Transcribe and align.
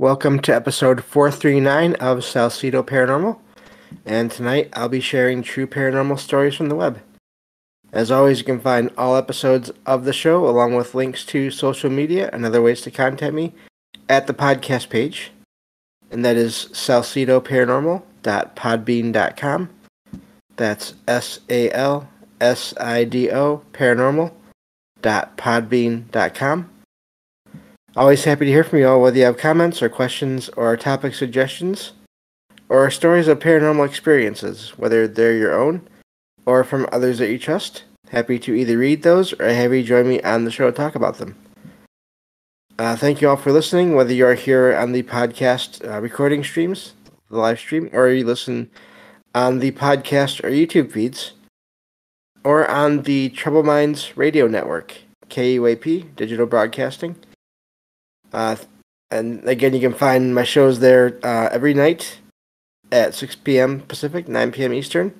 Welcome 0.00 0.40
to 0.40 0.52
episode 0.52 1.04
439 1.04 1.94
of 1.94 2.18
Salsido 2.18 2.84
Paranormal, 2.84 3.38
and 4.04 4.28
tonight 4.28 4.68
I'll 4.72 4.88
be 4.88 4.98
sharing 4.98 5.40
true 5.40 5.68
paranormal 5.68 6.18
stories 6.18 6.56
from 6.56 6.68
the 6.68 6.74
web. 6.74 7.00
As 7.92 8.10
always, 8.10 8.40
you 8.40 8.44
can 8.44 8.58
find 8.58 8.90
all 8.98 9.14
episodes 9.14 9.70
of 9.86 10.04
the 10.04 10.12
show 10.12 10.48
along 10.48 10.74
with 10.74 10.96
links 10.96 11.24
to 11.26 11.52
social 11.52 11.90
media 11.90 12.28
and 12.32 12.44
other 12.44 12.60
ways 12.60 12.80
to 12.80 12.90
contact 12.90 13.34
me 13.34 13.52
at 14.08 14.26
the 14.26 14.34
podcast 14.34 14.88
page, 14.88 15.30
and 16.10 16.24
that 16.24 16.34
is 16.34 16.70
salsidoparanormal.podbean.com. 16.72 19.70
That's 20.56 20.94
S 21.06 21.38
A 21.48 21.70
L 21.70 22.08
S 22.40 22.74
I 22.80 23.04
D 23.04 23.30
O 23.30 23.62
paranormal.podbean.com. 23.72 26.70
Always 27.96 28.24
happy 28.24 28.46
to 28.46 28.50
hear 28.50 28.64
from 28.64 28.80
you 28.80 28.88
all, 28.88 29.00
whether 29.00 29.18
you 29.18 29.24
have 29.24 29.36
comments 29.36 29.80
or 29.80 29.88
questions 29.88 30.48
or 30.56 30.76
topic 30.76 31.14
suggestions, 31.14 31.92
or 32.68 32.90
stories 32.90 33.28
of 33.28 33.38
paranormal 33.38 33.86
experiences, 33.86 34.70
whether 34.76 35.06
they're 35.06 35.36
your 35.36 35.54
own 35.54 35.86
or 36.44 36.64
from 36.64 36.88
others 36.90 37.18
that 37.18 37.30
you 37.30 37.38
trust. 37.38 37.84
Happy 38.10 38.36
to 38.40 38.52
either 38.52 38.76
read 38.76 39.04
those 39.04 39.32
or 39.34 39.46
have 39.46 39.72
you 39.72 39.84
join 39.84 40.08
me 40.08 40.20
on 40.22 40.44
the 40.44 40.50
show 40.50 40.68
to 40.68 40.76
talk 40.76 40.96
about 40.96 41.18
them. 41.18 41.36
Uh, 42.76 42.96
thank 42.96 43.20
you 43.20 43.28
all 43.28 43.36
for 43.36 43.52
listening, 43.52 43.94
whether 43.94 44.12
you 44.12 44.26
are 44.26 44.34
here 44.34 44.74
on 44.74 44.90
the 44.90 45.04
podcast 45.04 45.88
uh, 45.88 46.00
recording 46.00 46.42
streams, 46.42 46.94
the 47.30 47.38
live 47.38 47.60
stream, 47.60 47.88
or 47.92 48.08
you 48.08 48.26
listen 48.26 48.68
on 49.36 49.60
the 49.60 49.70
podcast 49.70 50.42
or 50.42 50.50
YouTube 50.50 50.90
feeds, 50.90 51.34
or 52.42 52.68
on 52.68 53.02
the 53.02 53.28
Trouble 53.28 53.62
Minds 53.62 54.16
radio 54.16 54.48
network, 54.48 54.96
KUAP, 55.30 56.16
Digital 56.16 56.46
Broadcasting. 56.46 57.14
Uh, 58.34 58.56
and 59.12 59.48
again, 59.48 59.72
you 59.72 59.80
can 59.80 59.94
find 59.94 60.34
my 60.34 60.42
shows 60.42 60.80
there 60.80 61.20
uh, 61.22 61.48
every 61.52 61.72
night 61.72 62.18
at 62.90 63.14
6 63.14 63.36
p.m. 63.36 63.80
Pacific, 63.82 64.26
9 64.26 64.50
p.m. 64.50 64.74
Eastern. 64.74 65.14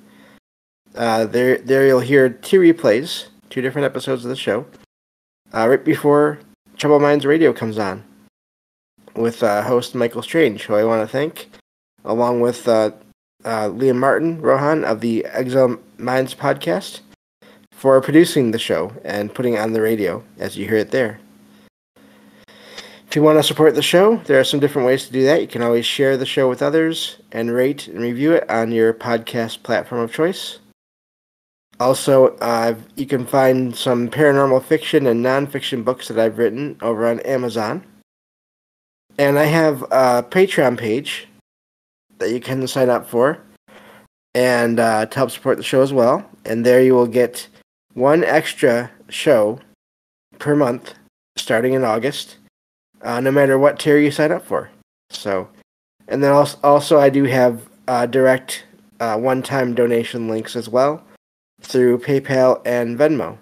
Uh, 0.96 1.24
there, 1.24 1.58
there 1.58 1.86
you'll 1.86 2.00
hear 2.00 2.28
two 2.28 2.58
replays, 2.58 3.26
two 3.50 3.62
different 3.62 3.86
episodes 3.86 4.24
of 4.24 4.30
the 4.30 4.36
show, 4.36 4.66
uh, 5.54 5.68
right 5.68 5.84
before 5.84 6.40
Trouble 6.76 6.98
Minds 6.98 7.24
Radio 7.24 7.52
comes 7.52 7.78
on, 7.78 8.02
with 9.14 9.42
uh, 9.44 9.62
host 9.62 9.94
Michael 9.94 10.22
Strange, 10.22 10.64
who 10.64 10.74
I 10.74 10.84
want 10.84 11.02
to 11.02 11.08
thank, 11.08 11.50
along 12.04 12.40
with 12.40 12.66
uh, 12.66 12.90
Liam 13.44 13.96
Martin 13.96 14.40
Rohan 14.40 14.84
of 14.84 15.00
the 15.00 15.24
Exile 15.26 15.78
Minds 15.98 16.34
podcast, 16.34 17.00
for 17.70 18.00
producing 18.00 18.50
the 18.50 18.58
show 18.58 18.92
and 19.04 19.32
putting 19.32 19.54
it 19.54 19.60
on 19.60 19.72
the 19.72 19.80
radio 19.80 20.24
as 20.38 20.56
you 20.56 20.66
hear 20.66 20.78
it 20.78 20.90
there. 20.90 21.20
If 23.14 23.16
you 23.18 23.22
want 23.22 23.38
to 23.38 23.44
support 23.44 23.76
the 23.76 23.80
show, 23.80 24.16
there 24.24 24.40
are 24.40 24.42
some 24.42 24.58
different 24.58 24.88
ways 24.88 25.06
to 25.06 25.12
do 25.12 25.22
that. 25.22 25.40
You 25.40 25.46
can 25.46 25.62
always 25.62 25.86
share 25.86 26.16
the 26.16 26.26
show 26.26 26.48
with 26.48 26.60
others 26.60 27.18
and 27.30 27.54
rate 27.54 27.86
and 27.86 28.00
review 28.00 28.32
it 28.32 28.50
on 28.50 28.72
your 28.72 28.92
podcast 28.92 29.62
platform 29.62 30.00
of 30.00 30.12
choice. 30.12 30.58
Also, 31.78 32.36
uh, 32.38 32.74
you 32.96 33.06
can 33.06 33.24
find 33.24 33.76
some 33.76 34.08
paranormal 34.08 34.64
fiction 34.64 35.06
and 35.06 35.24
nonfiction 35.24 35.84
books 35.84 36.08
that 36.08 36.18
I've 36.18 36.38
written 36.38 36.76
over 36.82 37.06
on 37.06 37.20
Amazon. 37.20 37.84
And 39.16 39.38
I 39.38 39.44
have 39.44 39.82
a 39.92 40.26
Patreon 40.28 40.76
page 40.76 41.28
that 42.18 42.32
you 42.32 42.40
can 42.40 42.66
sign 42.66 42.90
up 42.90 43.08
for 43.08 43.38
and 44.34 44.80
uh, 44.80 45.06
to 45.06 45.16
help 45.16 45.30
support 45.30 45.56
the 45.56 45.62
show 45.62 45.82
as 45.82 45.92
well. 45.92 46.28
And 46.44 46.66
there 46.66 46.82
you 46.82 46.94
will 46.94 47.06
get 47.06 47.46
one 47.92 48.24
extra 48.24 48.90
show 49.08 49.60
per 50.40 50.56
month 50.56 50.94
starting 51.36 51.74
in 51.74 51.84
August 51.84 52.38
uh, 53.04 53.20
no 53.20 53.30
matter 53.30 53.58
what 53.58 53.78
tier 53.78 53.98
you 53.98 54.10
sign 54.10 54.32
up 54.32 54.44
for. 54.44 54.70
So, 55.10 55.48
and 56.08 56.22
then 56.22 56.32
also, 56.32 56.58
also 56.64 56.98
I 56.98 57.10
do 57.10 57.24
have 57.24 57.68
uh, 57.86 58.06
direct 58.06 58.64
uh, 58.98 59.16
one-time 59.18 59.74
donation 59.74 60.28
links 60.28 60.56
as 60.56 60.68
well 60.68 61.02
through 61.60 61.98
PayPal 61.98 62.60
and 62.66 62.98
Venmo. 62.98 63.38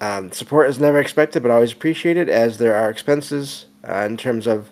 Um, 0.00 0.32
support 0.32 0.68
is 0.68 0.80
never 0.80 0.98
expected, 0.98 1.42
but 1.42 1.50
always 1.52 1.72
appreciated, 1.72 2.28
as 2.28 2.58
there 2.58 2.74
are 2.74 2.90
expenses 2.90 3.66
uh, 3.88 4.00
in 4.00 4.16
terms 4.16 4.46
of 4.46 4.70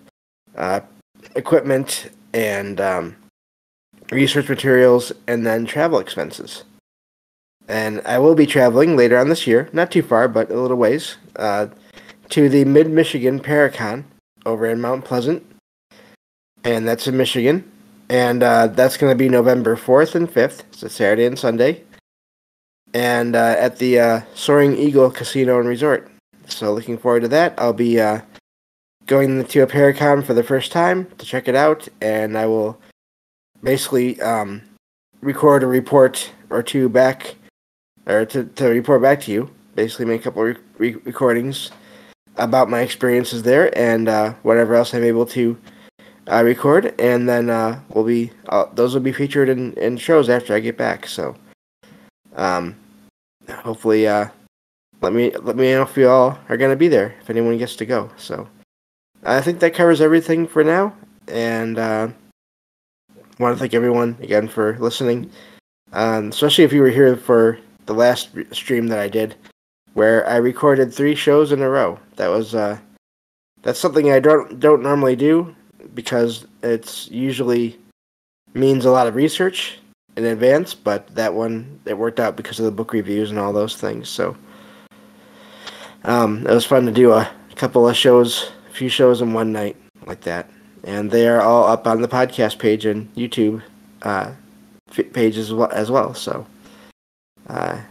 uh, 0.55 0.81
equipment 1.35 2.09
and 2.33 2.81
um, 2.81 3.15
research 4.11 4.49
materials, 4.49 5.11
and 5.27 5.45
then 5.45 5.65
travel 5.65 5.99
expenses. 5.99 6.63
And 7.67 8.01
I 8.05 8.19
will 8.19 8.35
be 8.35 8.45
traveling 8.45 8.97
later 8.97 9.17
on 9.17 9.29
this 9.29 9.47
year, 9.47 9.69
not 9.71 9.91
too 9.91 10.03
far, 10.03 10.27
but 10.27 10.51
a 10.51 10.59
little 10.59 10.77
ways, 10.77 11.15
uh, 11.37 11.67
to 12.33 12.49
the 12.49 12.65
Mid 12.65 12.89
Michigan 12.89 13.39
Paracon 13.39 14.05
over 14.43 14.65
in 14.65 14.81
Mount 14.81 15.05
Pleasant, 15.05 15.45
and 16.63 16.87
that's 16.87 17.05
in 17.05 17.15
Michigan. 17.15 17.63
And 18.09 18.41
uh, 18.41 18.67
that's 18.67 18.97
going 18.97 19.11
to 19.11 19.15
be 19.15 19.29
November 19.29 19.75
4th 19.75 20.15
and 20.15 20.27
5th, 20.27 20.63
so 20.71 20.87
Saturday 20.87 21.25
and 21.25 21.37
Sunday, 21.37 21.83
and 22.91 23.35
uh, 23.35 23.55
at 23.59 23.77
the 23.77 23.99
uh, 23.99 24.21
Soaring 24.33 24.75
Eagle 24.75 25.11
Casino 25.11 25.59
and 25.59 25.69
Resort. 25.69 26.09
So 26.47 26.73
looking 26.73 26.97
forward 26.97 27.19
to 27.19 27.27
that. 27.27 27.53
I'll 27.59 27.71
be 27.71 28.01
uh, 28.01 28.21
going 29.05 29.45
to 29.45 29.59
a 29.59 29.67
Paracon 29.67 30.25
for 30.25 30.33
the 30.33 30.43
first 30.43 30.71
time 30.71 31.05
to 31.19 31.27
check 31.27 31.47
it 31.47 31.55
out, 31.55 31.87
and 32.01 32.35
I 32.35 32.47
will 32.47 32.79
basically 33.61 34.19
um, 34.21 34.63
record 35.21 35.61
a 35.61 35.67
report 35.67 36.31
or 36.49 36.63
two 36.63 36.89
back, 36.89 37.35
or 38.07 38.25
to, 38.25 38.43
to 38.43 38.69
report 38.69 39.03
back 39.03 39.21
to 39.21 39.31
you. 39.31 39.51
Basically, 39.75 40.05
make 40.05 40.21
a 40.21 40.23
couple 40.23 40.41
re- 40.79 40.95
recordings 41.03 41.69
about 42.37 42.69
my 42.69 42.81
experiences 42.81 43.43
there 43.43 43.75
and 43.77 44.09
uh, 44.09 44.33
whatever 44.43 44.75
else 44.75 44.93
I'm 44.93 45.03
able 45.03 45.25
to 45.27 45.57
uh, 46.31 46.43
record, 46.43 46.99
and 46.99 47.27
then 47.27 47.49
uh, 47.49 47.79
we'll 47.89 48.05
be 48.05 48.31
uh, 48.49 48.65
those 48.73 48.93
will 48.93 49.01
be 49.01 49.11
featured 49.11 49.49
in, 49.49 49.73
in 49.73 49.97
shows 49.97 50.29
after 50.29 50.55
I 50.55 50.59
get 50.59 50.77
back. 50.77 51.07
So, 51.07 51.35
um, 52.35 52.75
hopefully, 53.49 54.07
uh, 54.07 54.27
let 55.01 55.13
me 55.13 55.31
let 55.37 55.55
me 55.55 55.71
know 55.71 55.83
if 55.83 55.97
you 55.97 56.09
all 56.09 56.37
are 56.49 56.57
gonna 56.57 56.75
be 56.75 56.87
there. 56.87 57.15
If 57.21 57.29
anyone 57.29 57.57
gets 57.57 57.75
to 57.77 57.85
go, 57.85 58.09
so 58.17 58.47
I 59.23 59.41
think 59.41 59.59
that 59.59 59.73
covers 59.73 60.01
everything 60.01 60.47
for 60.47 60.63
now, 60.63 60.95
and 61.27 61.77
uh, 61.77 62.07
want 63.39 63.55
to 63.55 63.59
thank 63.59 63.73
everyone 63.73 64.17
again 64.21 64.47
for 64.47 64.77
listening, 64.79 65.29
um, 65.91 66.29
especially 66.29 66.63
if 66.63 66.71
you 66.71 66.81
were 66.81 66.89
here 66.89 67.17
for 67.17 67.59
the 67.85 67.93
last 67.93 68.29
stream 68.51 68.87
that 68.87 68.99
I 68.99 69.09
did 69.09 69.35
where 69.93 70.27
I 70.27 70.37
recorded 70.37 70.93
three 70.93 71.15
shows 71.15 71.51
in 71.51 71.61
a 71.61 71.69
row. 71.69 71.99
That 72.15 72.29
was 72.29 72.55
uh, 72.55 72.77
that's 73.61 73.79
something 73.79 74.11
I 74.11 74.19
don't 74.19 74.59
don't 74.59 74.83
normally 74.83 75.15
do 75.15 75.55
because 75.93 76.45
it's 76.61 77.09
usually 77.09 77.77
means 78.53 78.85
a 78.85 78.91
lot 78.91 79.07
of 79.07 79.15
research 79.15 79.79
in 80.15 80.25
advance. 80.25 80.73
But 80.73 81.07
that 81.15 81.33
one 81.33 81.79
it 81.85 81.97
worked 81.97 82.19
out 82.19 82.35
because 82.35 82.59
of 82.59 82.65
the 82.65 82.71
book 82.71 82.93
reviews 82.93 83.29
and 83.29 83.39
all 83.39 83.53
those 83.53 83.75
things. 83.75 84.09
So 84.09 84.35
um, 86.03 86.45
it 86.45 86.53
was 86.53 86.65
fun 86.65 86.85
to 86.85 86.91
do 86.91 87.11
a 87.11 87.29
couple 87.55 87.87
of 87.87 87.95
shows, 87.95 88.51
a 88.69 88.73
few 88.73 88.89
shows 88.89 89.21
in 89.21 89.33
one 89.33 89.51
night 89.51 89.77
like 90.05 90.21
that, 90.21 90.49
and 90.83 91.09
they 91.09 91.27
are 91.27 91.41
all 91.41 91.65
up 91.65 91.87
on 91.87 92.01
the 92.01 92.07
podcast 92.07 92.59
page 92.59 92.85
and 92.85 93.13
YouTube 93.15 93.61
uh, 94.01 94.31
page 95.13 95.37
as 95.37 95.53
well. 95.53 95.71
As 95.71 95.91
well 95.91 96.13
so. 96.13 96.45
Uh, 97.47 97.81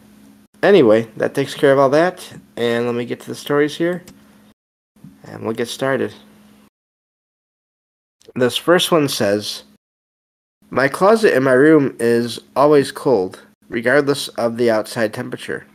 Anyway, 0.62 1.08
that 1.16 1.34
takes 1.34 1.54
care 1.54 1.72
of 1.72 1.78
all 1.78 1.90
that. 1.90 2.32
And 2.56 2.86
let 2.86 2.94
me 2.94 3.04
get 3.04 3.20
to 3.20 3.26
the 3.26 3.34
stories 3.34 3.76
here. 3.76 4.02
And 5.24 5.44
we'll 5.44 5.54
get 5.54 5.68
started. 5.68 6.14
This 8.34 8.56
first 8.56 8.92
one 8.92 9.08
says 9.08 9.64
My 10.70 10.88
closet 10.88 11.34
in 11.34 11.42
my 11.42 11.52
room 11.52 11.96
is 11.98 12.40
always 12.54 12.92
cold, 12.92 13.40
regardless 13.68 14.28
of 14.28 14.56
the 14.56 14.70
outside 14.70 15.12
temperature. 15.12 15.66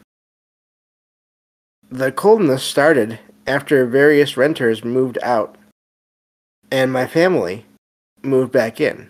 The 1.90 2.12
coldness 2.12 2.64
started 2.64 3.20
after 3.46 3.86
various 3.86 4.38
renters 4.38 4.84
moved 4.84 5.18
out, 5.22 5.58
and 6.72 6.92
my 6.92 7.08
family 7.08 7.66
moved 8.24 8.52
back 8.52 8.82
in. 8.82 9.10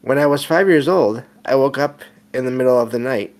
When 0.00 0.18
I 0.18 0.26
was 0.26 0.44
five 0.44 0.68
years 0.68 0.88
old, 0.88 1.22
I 1.44 1.54
woke 1.54 1.78
up 1.78 2.00
in 2.34 2.44
the 2.44 2.50
middle 2.50 2.78
of 2.78 2.90
the 2.90 2.98
night 2.98 3.34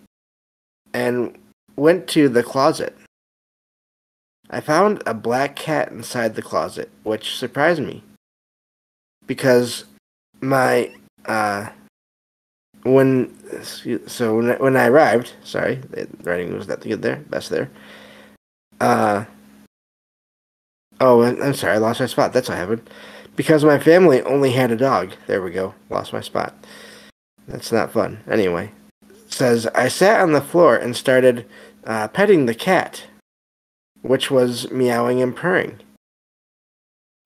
and 0.94 1.36
went 1.76 2.06
to 2.08 2.28
the 2.28 2.42
closet. 2.42 2.96
I 4.50 4.60
found 4.60 5.02
a 5.06 5.14
black 5.14 5.56
cat 5.56 5.90
inside 5.90 6.34
the 6.34 6.42
closet, 6.42 6.90
which 7.04 7.36
surprised 7.36 7.80
me 7.82 8.02
because 9.26 9.84
my 10.40 10.90
uh 11.26 11.68
when 12.82 13.32
so 14.08 14.36
when, 14.36 14.58
when 14.58 14.76
I 14.76 14.88
arrived, 14.88 15.34
sorry, 15.44 15.76
the 15.76 16.08
writing 16.24 16.52
was 16.54 16.66
that 16.66 16.80
good 16.80 17.02
there, 17.02 17.16
best 17.30 17.48
there. 17.48 17.70
Uh 18.80 19.24
oh, 21.00 21.22
I'm 21.22 21.54
sorry, 21.54 21.74
I 21.74 21.78
lost 21.78 22.00
my 22.00 22.06
spot. 22.06 22.32
That's 22.32 22.48
what 22.48 22.58
happened. 22.58 22.88
Because 23.36 23.64
my 23.64 23.78
family 23.78 24.20
only 24.22 24.52
had 24.52 24.70
a 24.70 24.76
dog. 24.76 25.12
There 25.26 25.42
we 25.42 25.52
go. 25.52 25.74
Lost 25.88 26.12
my 26.12 26.20
spot. 26.20 26.54
That's 27.48 27.72
not 27.72 27.92
fun. 27.92 28.22
Anyway, 28.28 28.72
says, 29.42 29.66
I 29.74 29.88
sat 29.88 30.20
on 30.20 30.30
the 30.30 30.40
floor 30.40 30.76
and 30.76 30.94
started 30.94 31.46
uh, 31.82 32.06
petting 32.06 32.46
the 32.46 32.54
cat, 32.54 33.06
which 34.00 34.30
was 34.30 34.70
meowing 34.70 35.20
and 35.20 35.34
purring. 35.34 35.80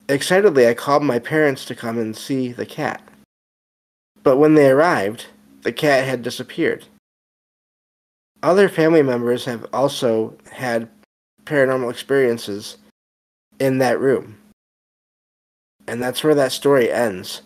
excitedly, 0.08 0.66
I 0.66 0.72
called 0.72 1.02
my 1.02 1.18
parents 1.18 1.66
to 1.66 1.74
come 1.74 1.98
and 1.98 2.16
see 2.16 2.52
the 2.52 2.64
cat. 2.64 3.02
But 4.22 4.38
when 4.38 4.54
they 4.54 4.70
arrived, 4.70 5.26
the 5.60 5.74
cat 5.74 6.08
had 6.08 6.22
disappeared. 6.22 6.86
Other 8.42 8.70
family 8.70 9.02
members 9.02 9.44
have 9.44 9.66
also 9.74 10.38
had 10.52 10.88
paranormal 11.44 11.90
experiences 11.90 12.78
in 13.58 13.76
that 13.76 14.00
room. 14.00 14.38
And 15.86 16.02
that's 16.02 16.24
where 16.24 16.34
that 16.34 16.52
story 16.52 16.90
ends. 16.90 17.42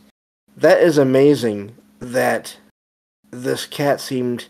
That 0.56 0.80
is 0.80 0.96
amazing 0.96 1.74
that 1.98 2.56
this 3.32 3.66
cat 3.66 4.00
seemed 4.00 4.46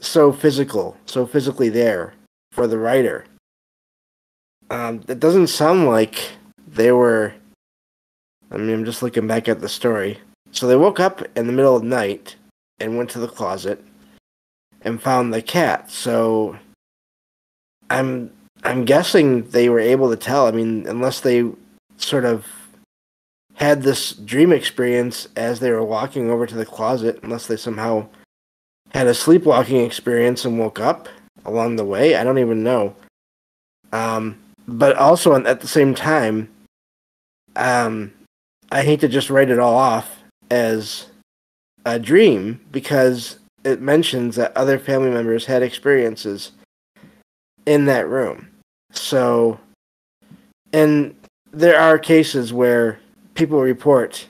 so 0.00 0.32
physical, 0.32 0.96
so 1.06 1.26
physically 1.26 1.68
there 1.68 2.14
for 2.52 2.66
the 2.66 2.78
writer. 2.78 3.24
Um, 4.70 5.02
it 5.08 5.20
doesn't 5.20 5.48
sound 5.48 5.86
like 5.86 6.30
they 6.66 6.92
were. 6.92 7.34
I 8.50 8.56
mean, 8.56 8.72
I'm 8.72 8.84
just 8.84 9.02
looking 9.02 9.26
back 9.26 9.48
at 9.48 9.60
the 9.60 9.68
story. 9.68 10.18
So 10.52 10.66
they 10.66 10.76
woke 10.76 11.00
up 11.00 11.22
in 11.36 11.46
the 11.46 11.52
middle 11.52 11.76
of 11.76 11.82
the 11.82 11.88
night 11.88 12.36
and 12.78 12.96
went 12.96 13.10
to 13.10 13.18
the 13.18 13.28
closet 13.28 13.82
and 14.82 15.02
found 15.02 15.32
the 15.32 15.42
cat. 15.42 15.90
So 15.90 16.58
I'm 17.90 18.30
I'm 18.64 18.84
guessing 18.84 19.48
they 19.50 19.68
were 19.68 19.80
able 19.80 20.10
to 20.10 20.16
tell. 20.16 20.46
I 20.46 20.50
mean, 20.50 20.86
unless 20.86 21.20
they 21.20 21.50
sort 21.98 22.24
of 22.24 22.46
had 23.54 23.82
this 23.82 24.12
dream 24.12 24.52
experience 24.52 25.28
as 25.36 25.60
they 25.60 25.70
were 25.70 25.84
walking 25.84 26.30
over 26.30 26.46
to 26.46 26.54
the 26.54 26.66
closet, 26.66 27.18
unless 27.22 27.46
they 27.46 27.56
somehow 27.56 28.08
had 28.96 29.06
a 29.06 29.14
sleepwalking 29.14 29.84
experience 29.84 30.46
and 30.46 30.58
woke 30.58 30.80
up 30.80 31.06
along 31.44 31.76
the 31.76 31.84
way. 31.84 32.16
I 32.16 32.24
don't 32.24 32.38
even 32.38 32.62
know. 32.62 32.96
Um, 33.92 34.38
but 34.66 34.96
also 34.96 35.34
at 35.44 35.60
the 35.60 35.68
same 35.68 35.94
time, 35.94 36.48
um, 37.56 38.10
I 38.72 38.82
hate 38.82 39.00
to 39.00 39.08
just 39.08 39.28
write 39.28 39.50
it 39.50 39.58
all 39.58 39.76
off 39.76 40.22
as 40.50 41.08
a 41.84 41.98
dream 41.98 42.58
because 42.72 43.38
it 43.64 43.82
mentions 43.82 44.34
that 44.36 44.56
other 44.56 44.78
family 44.78 45.10
members 45.10 45.44
had 45.44 45.62
experiences 45.62 46.52
in 47.66 47.84
that 47.84 48.08
room. 48.08 48.48
So, 48.92 49.60
and 50.72 51.14
there 51.52 51.78
are 51.78 51.98
cases 51.98 52.50
where 52.50 52.98
people 53.34 53.60
report 53.60 54.26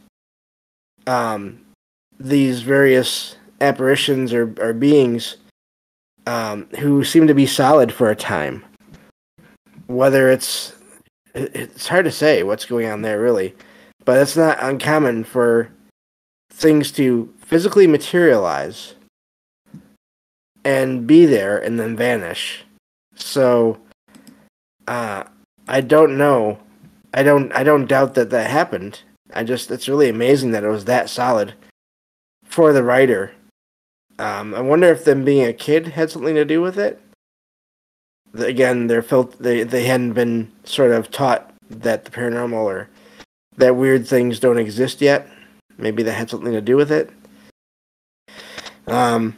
um, 1.07 1.61
these 2.19 2.63
various 2.63 3.37
apparitions 3.61 4.33
or, 4.33 4.55
or 4.61 4.73
beings 4.73 5.37
um, 6.27 6.67
who 6.79 7.05
seem 7.05 7.27
to 7.27 7.35
be 7.35 7.47
solid 7.47 7.93
for 7.93 8.11
a 8.11 8.17
time. 8.17 8.65
Whether 9.87 10.31
it's 10.31 10.73
it's 11.35 11.87
hard 11.87 12.07
to 12.07 12.11
say 12.11 12.43
what's 12.43 12.65
going 12.65 12.87
on 12.87 13.03
there 13.03 13.21
really, 13.21 13.55
but 14.05 14.19
it's 14.19 14.37
not 14.37 14.63
uncommon 14.63 15.25
for 15.25 15.71
things 16.51 16.91
to 16.93 17.33
physically 17.41 17.87
materialize 17.87 18.95
and 20.65 21.07
be 21.07 21.27
there 21.27 21.59
and 21.59 21.79
then 21.79 21.97
vanish. 21.97 22.65
So 23.15 23.79
uh, 24.89 25.25
I 25.69 25.81
don't 25.81 26.19
know. 26.19 26.59
I 27.15 27.23
don't 27.23 27.53
I 27.53 27.63
don't 27.63 27.87
doubt 27.87 28.15
that 28.15 28.31
that 28.31 28.51
happened. 28.51 29.01
I 29.35 29.45
just 29.45 29.71
it's 29.71 29.89
really 29.89 30.09
amazing 30.09 30.51
that 30.53 30.65
it 30.65 30.69
was 30.69 30.87
that 30.87 31.09
solid 31.09 31.55
for 32.45 32.73
the 32.73 32.83
writer. 32.83 33.33
Um, 34.19 34.55
I 34.55 34.61
wonder 34.61 34.89
if 34.89 35.05
them 35.05 35.25
being 35.25 35.45
a 35.47 35.53
kid 35.53 35.89
had 35.89 36.11
something 36.11 36.35
to 36.35 36.45
do 36.45 36.63
with 36.63 36.79
it. 36.79 37.01
Again, 38.35 38.87
they're 38.87 39.03
felt 39.03 39.39
they 39.39 39.63
they 39.63 39.85
hadn't 39.85 40.13
been 40.13 40.51
sort 40.65 40.91
of 40.91 41.11
taught 41.11 41.53
that 41.71 42.05
the 42.05 42.11
paranormal 42.11 42.53
or 42.53 42.89
that 43.57 43.77
weird 43.77 44.07
things 44.07 44.41
don't 44.41 44.59
exist 44.59 45.01
yet. 45.01 45.29
Maybe 45.79 46.03
that 46.03 46.13
had 46.13 46.31
something 46.31 46.53
to 46.53 46.61
do 46.61 46.77
with 46.77 46.93
it. 46.93 47.11
Um, 48.87 49.37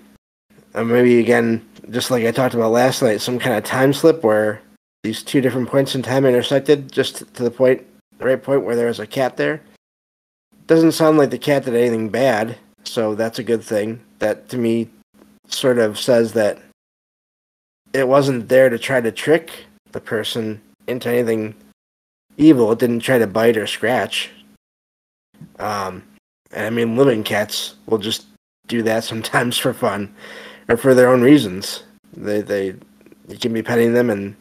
maybe 0.75 1.19
again, 1.19 1.67
just 1.91 2.11
like 2.11 2.25
I 2.25 2.31
talked 2.31 2.55
about 2.55 2.73
last 2.73 3.03
night, 3.03 3.21
some 3.21 3.39
kind 3.39 3.57
of 3.57 3.65
time 3.65 3.93
slip 3.93 4.23
where 4.23 4.61
these 5.03 5.23
two 5.23 5.41
different 5.41 5.69
points 5.69 5.95
in 5.95 6.03
time 6.03 6.25
intersected 6.27 6.91
just 6.93 7.19
to 7.35 7.43
the 7.43 7.51
point, 7.51 7.85
the 8.19 8.27
right 8.27 8.43
point 8.43 8.65
where 8.65 8.77
there 8.77 8.89
was 8.89 9.01
a 9.01 9.07
cat 9.07 9.37
there. 9.37 9.61
Doesn't 10.67 10.93
sound 10.93 11.19
like 11.19 11.31
the 11.31 11.39
cat 11.39 11.65
did 11.65 11.75
anything 11.75 12.11
bad, 12.11 12.59
so 12.89 13.15
that's 13.15 13.39
a 13.39 13.45
good 13.45 13.63
thing. 13.63 14.01
That 14.19 14.49
to 14.51 14.59
me 14.59 14.89
sort 15.49 15.79
of 15.79 15.99
says 15.99 16.33
that 16.33 16.59
it 17.93 18.09
wasn't 18.09 18.49
there 18.49 18.69
to 18.69 18.79
try 18.79 19.01
to 19.01 19.13
trick 19.13 19.51
the 19.93 20.01
person 20.01 20.61
into 20.87 21.09
anything 21.09 21.55
evil. 22.37 22.73
It 22.73 22.79
didn't 22.79 23.01
try 23.01 23.19
to 23.19 23.27
bite 23.27 23.57
or 23.57 23.67
scratch. 23.67 24.31
Um, 25.59 26.03
and 26.51 26.67
I 26.67 26.71
mean, 26.71 26.97
living 26.97 27.23
cats 27.23 27.75
will 27.87 27.99
just 27.99 28.27
do 28.67 28.83
that 28.83 29.05
sometimes 29.05 29.59
for 29.59 29.73
fun 29.73 30.15
or 30.69 30.77
for 30.77 30.95
their 30.95 31.09
own 31.09 31.23
reasons. 31.23 31.83
They 32.17 32.41
they 32.41 32.75
you 33.29 33.39
can 33.39 33.53
be 33.53 33.63
petting 33.63 33.93
them, 33.93 34.09
and 34.09 34.35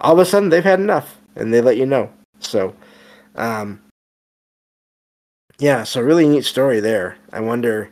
all 0.00 0.14
of 0.14 0.18
a 0.18 0.24
sudden 0.24 0.48
they've 0.48 0.64
had 0.64 0.80
enough, 0.80 1.16
and 1.36 1.54
they 1.54 1.60
let 1.60 1.76
you 1.76 1.86
know. 1.86 2.10
So, 2.40 2.74
um, 3.36 3.80
yeah, 5.58 5.84
so 5.84 6.00
really 6.00 6.28
neat 6.28 6.44
story 6.44 6.80
there. 6.80 7.16
I 7.32 7.40
wonder, 7.40 7.90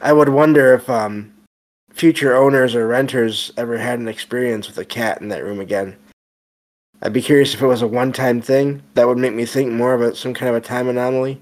I 0.00 0.12
would 0.12 0.28
wonder 0.28 0.74
if 0.74 0.88
um, 0.88 1.32
future 1.92 2.36
owners 2.36 2.74
or 2.74 2.86
renters 2.86 3.50
ever 3.56 3.78
had 3.78 3.98
an 3.98 4.08
experience 4.08 4.68
with 4.68 4.78
a 4.78 4.84
cat 4.84 5.20
in 5.20 5.28
that 5.28 5.44
room 5.44 5.60
again. 5.60 5.96
I'd 7.00 7.12
be 7.12 7.22
curious 7.22 7.54
if 7.54 7.62
it 7.62 7.66
was 7.66 7.82
a 7.82 7.86
one-time 7.86 8.40
thing. 8.40 8.82
That 8.94 9.06
would 9.06 9.18
make 9.18 9.32
me 9.32 9.44
think 9.44 9.72
more 9.72 9.94
about 9.94 10.16
some 10.16 10.34
kind 10.34 10.50
of 10.50 10.56
a 10.56 10.66
time 10.66 10.88
anomaly. 10.88 11.40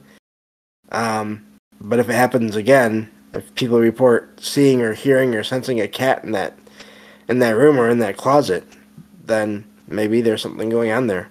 Um, 0.93 1.45
but 1.81 1.99
if 1.99 2.09
it 2.09 2.15
happens 2.15 2.57
again, 2.57 3.11
if 3.35 3.55
people 3.55 3.81
report 3.81 4.41
seeing 4.41 4.83
or 4.83 4.93
hearing 4.93 5.35
or 5.35 5.43
sensing 5.43 5.81
a 5.81 5.89
cat 5.89 6.25
in 6.25 6.33
that 6.33 6.57
in 7.29 7.39
that 7.41 7.57
room 7.57 7.79
or 7.79 7.89
in 7.89 7.99
that 7.99 8.17
closet, 8.17 8.65
then 9.25 9.65
maybe 9.89 10.21
there's 10.21 10.43
something 10.43 10.71
going 10.71 10.93
on 10.93 11.07
there. 11.07 11.29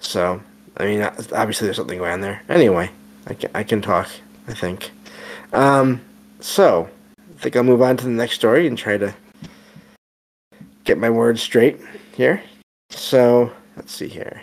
So, 0.00 0.40
I 0.76 0.84
mean, 0.84 1.02
obviously 1.02 1.66
there's 1.66 1.76
something 1.76 1.98
going 1.98 2.12
on 2.12 2.20
there. 2.20 2.42
Anyway, 2.48 2.90
I 3.26 3.34
can, 3.34 3.50
I 3.54 3.62
can 3.62 3.80
talk, 3.80 4.08
I 4.46 4.54
think. 4.54 4.90
Um, 5.52 6.02
so, 6.40 6.88
I 7.18 7.40
think 7.40 7.56
I'll 7.56 7.62
move 7.62 7.82
on 7.82 7.96
to 7.96 8.04
the 8.04 8.10
next 8.10 8.34
story 8.34 8.66
and 8.66 8.76
try 8.76 8.98
to 8.98 9.14
get 10.84 10.98
my 10.98 11.10
words 11.10 11.42
straight 11.42 11.80
here. 12.14 12.42
So, 12.90 13.52
let's 13.76 13.92
see 13.92 14.08
here. 14.08 14.42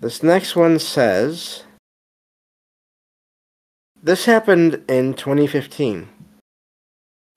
This 0.00 0.22
next 0.22 0.56
one 0.56 0.78
says 0.78 1.64
This 4.02 4.24
happened 4.24 4.84
in 4.88 5.14
2015. 5.14 6.08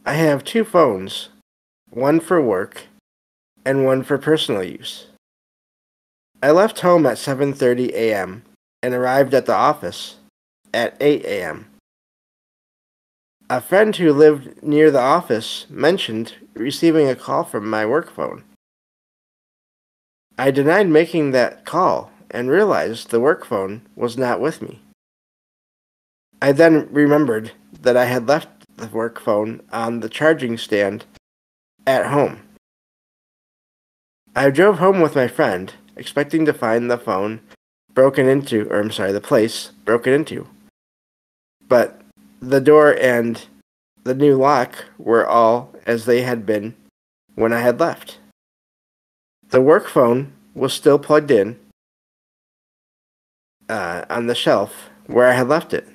I 0.06 0.14
have 0.14 0.44
two 0.44 0.64
phones, 0.64 1.30
one 1.90 2.20
for 2.20 2.42
work 2.42 2.84
and 3.66 3.86
one 3.86 4.04
for 4.04 4.18
personal 4.18 4.64
use. 4.64 5.08
I 6.44 6.50
left 6.52 6.80
home 6.80 7.06
at 7.06 7.18
7:30 7.18 7.90
a.m. 7.94 8.44
and 8.82 8.94
arrived 8.94 9.34
at 9.34 9.46
the 9.46 9.54
office 9.54 10.16
at 10.74 10.98
8 11.00 11.24
a.m. 11.24 11.68
A 13.50 13.62
friend 13.62 13.96
who 13.96 14.12
lived 14.12 14.64
near 14.64 14.90
the 14.90 15.02
office 15.02 15.68
mentioned 15.70 16.36
receiving 16.56 17.08
a 17.08 17.16
call 17.16 17.44
from 17.44 17.70
my 17.70 17.86
work 17.86 18.10
phone. 18.10 18.44
I 20.38 20.50
denied 20.50 20.88
making 20.88 21.32
that 21.32 21.66
call 21.66 22.12
and 22.32 22.50
realized 22.50 23.10
the 23.10 23.20
work 23.20 23.46
phone 23.46 23.82
was 23.96 24.18
not 24.18 24.40
with 24.40 24.62
me. 24.62 24.82
I 26.42 26.54
then 26.54 26.88
remembered 26.92 27.52
that 27.82 27.98
I 27.98 28.06
had 28.06 28.28
left 28.28 28.48
the 28.78 28.88
work 28.88 29.20
phone 29.20 29.62
on 29.72 30.00
the 30.00 30.10
charging 30.10 30.58
stand 30.58 31.06
at 31.86 32.08
home. 32.08 32.42
I 34.36 34.50
drove 34.50 34.80
home 34.80 35.02
with 35.02 35.14
my 35.14 35.28
friend, 35.28 35.74
expecting 35.96 36.46
to 36.46 36.54
find 36.54 36.90
the 36.90 36.98
phone 36.98 37.42
broken 37.94 38.28
into, 38.28 38.68
or 38.70 38.80
I'm 38.80 38.92
sorry, 38.92 39.12
the 39.12 39.22
place 39.22 39.72
broken 39.86 40.14
into. 40.14 40.48
But 41.68 42.02
the 42.40 42.62
door 42.62 42.98
and 43.00 43.46
the 44.04 44.16
new 44.16 44.36
lock 44.36 44.86
were 44.98 45.26
all 45.26 45.74
as 45.86 46.06
they 46.06 46.22
had 46.22 46.46
been 46.46 46.76
when 47.36 47.54
I 47.54 47.60
had 47.60 47.80
left. 47.80 48.20
The 49.50 49.62
work 49.62 49.88
phone 49.88 50.34
was 50.54 50.74
still 50.74 51.00
plugged 51.00 51.32
in 51.32 51.60
uh, 53.70 54.06
on 54.10 54.28
the 54.28 54.36
shelf 54.36 54.90
where 55.08 55.28
I 55.28 55.34
had 55.34 55.48
left 55.48 55.74
it. 55.74 55.88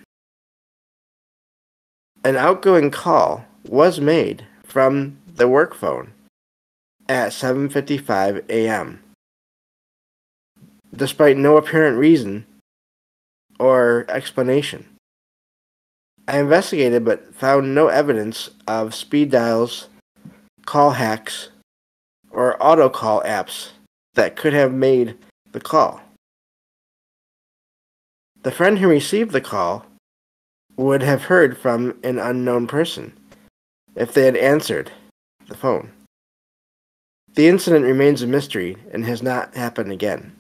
An 2.25 2.37
outgoing 2.37 2.91
call 2.91 3.45
was 3.69 4.01
made 4.01 4.47
from 4.65 5.19
the 5.27 5.49
work 5.49 5.75
phone 5.75 6.13
at 7.09 7.33
7:55 7.33 8.49
a.m. 8.49 9.03
Despite 10.97 11.37
no 11.37 11.57
apparent 11.57 11.99
reason 11.99 12.47
or 13.61 14.07
explanation. 14.09 14.87
I 16.29 16.39
investigated 16.39 17.05
but 17.05 17.35
found 17.35 17.75
no 17.75 17.89
evidence 17.89 18.51
of 18.67 18.95
speed 18.95 19.31
dials, 19.31 19.89
call 20.65 20.91
hacks, 20.93 21.51
or 22.31 22.57
auto 22.63 22.89
call 22.89 23.23
apps 23.23 23.71
that 24.15 24.37
could 24.37 24.53
have 24.53 24.73
made 24.73 25.17
the 25.53 25.61
call. 25.61 26.01
the 28.47 28.53
friend 28.53 28.79
who 28.79 28.87
received 28.87 29.33
the 29.33 29.41
call 29.41 29.85
would 30.77 31.03
have 31.03 31.25
heard 31.25 31.59
from 31.59 31.99
an 32.05 32.17
unknown 32.17 32.65
person 32.69 33.13
if 33.97 34.15
they 34.15 34.25
had 34.25 34.37
answered 34.37 34.93
the 35.49 35.57
phone. 35.57 35.91
The 37.35 37.49
incident 37.49 37.85
remains 37.85 38.23
a 38.23 38.27
mystery 38.29 38.77
and 38.93 39.05
has 39.05 39.21
not 39.21 39.57
happened 39.57 39.91
again. 39.91 40.36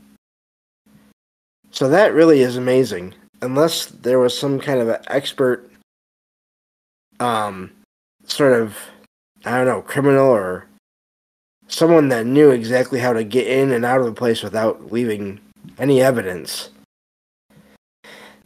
So 1.76 1.90
that 1.90 2.14
really 2.14 2.40
is 2.40 2.56
amazing. 2.56 3.12
Unless 3.42 3.88
there 3.88 4.18
was 4.18 4.36
some 4.36 4.58
kind 4.58 4.80
of 4.80 4.98
expert, 5.08 5.70
um, 7.20 7.70
sort 8.24 8.54
of, 8.54 8.78
I 9.44 9.58
don't 9.58 9.66
know, 9.66 9.82
criminal 9.82 10.24
or 10.24 10.64
someone 11.68 12.08
that 12.08 12.24
knew 12.24 12.48
exactly 12.48 12.98
how 12.98 13.12
to 13.12 13.22
get 13.22 13.46
in 13.46 13.72
and 13.72 13.84
out 13.84 14.00
of 14.00 14.06
the 14.06 14.12
place 14.12 14.42
without 14.42 14.90
leaving 14.90 15.38
any 15.78 16.00
evidence. 16.00 16.70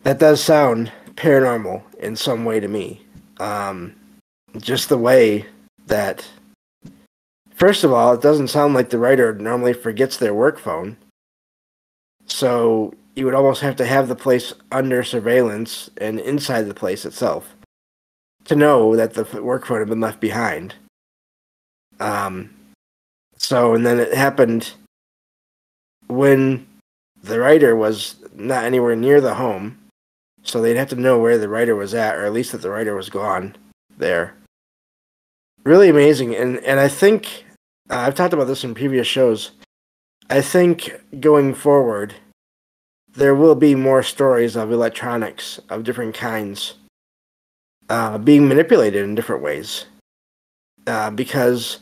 That 0.03 0.19
does 0.19 0.43
sound 0.43 0.91
paranormal 1.15 1.85
in 2.01 2.17
some 2.17 2.45
way 2.45 2.59
to 2.59 2.67
me. 2.67 3.01
Um, 3.39 3.95
just 4.59 4.89
the 4.89 4.99
way 4.99 5.47
that, 5.87 6.29
first 7.55 7.85
of 7.85 7.93
all, 7.93 8.13
it 8.13 8.23
doesn't 8.23 8.49
sound 8.49 8.75
like 8.75 8.91
the 8.91 8.99
writer 8.99 9.33
normally 9.37 9.73
forgets 9.73 10.17
their 10.17 10.35
work 10.35 10.59
phone. 10.59 10.97
So 12.27 12.93
you 13.15 13.25
would 13.25 13.35
almost 13.35 13.61
have 13.61 13.77
to 13.77 13.87
have 13.87 14.09
the 14.09 14.15
place 14.15 14.53
under 14.71 15.03
surveillance 15.03 15.91
and 15.99 16.21
inside 16.21 16.63
the 16.63 16.75
place 16.75 17.05
itself 17.05 17.55
to 18.45 18.57
know 18.57 18.97
that 18.97 19.15
the 19.15 19.25
work 19.43 19.67
phone 19.67 19.79
had 19.79 19.89
been 19.89 20.01
left 20.01 20.21
behind. 20.21 20.75
Um, 21.99 22.51
so, 23.37 23.75
and 23.75 23.85
then 23.85 23.99
it 23.99 24.15
happened 24.15 24.73
when 26.07 26.67
the 27.23 27.39
writer 27.39 27.77
was 27.77 28.17
not 28.35 28.65
anywhere 28.65 28.97
near 28.97 29.21
the 29.21 29.35
home. 29.35 29.79
So 30.43 30.63
they'd 30.63 30.77
have 30.77 30.89
to 30.89 30.97
know 30.97 31.19
where 31.19 31.37
the 31.37 31.49
writer 31.49 31.77
was 31.77 31.95
at, 31.95 32.17
or 32.17 32.25
at 32.25 32.33
least 32.33 32.53
that 32.53 32.63
the 32.63 32.71
writer 32.71 32.97
was 32.97 33.11
gone 33.11 33.57
there. 33.99 34.35
Really 35.65 35.91
amazing. 35.91 36.35
And, 36.35 36.59
and 36.65 36.81
I 36.81 36.89
think, 36.89 37.45
uh, 37.91 37.97
I've 37.97 38.15
talked 38.15 38.33
about 38.33 38.47
this 38.47 38.65
in 38.65 38.75
previous 38.75 39.07
shows. 39.07 39.51
I 40.31 40.41
think 40.41 40.99
going 41.21 41.55
forward, 41.55 42.15
there 43.15 43.35
will 43.35 43.55
be 43.55 43.75
more 43.75 44.03
stories 44.03 44.57
of 44.57 44.71
electronics 44.71 45.61
of 45.69 45.85
different 45.85 46.15
kinds 46.15 46.75
uh, 47.89 48.19
being 48.19 48.49
manipulated 48.49 49.03
in 49.03 49.15
different 49.15 49.43
ways. 49.43 49.87
Uh, 50.87 51.11
because 51.11 51.79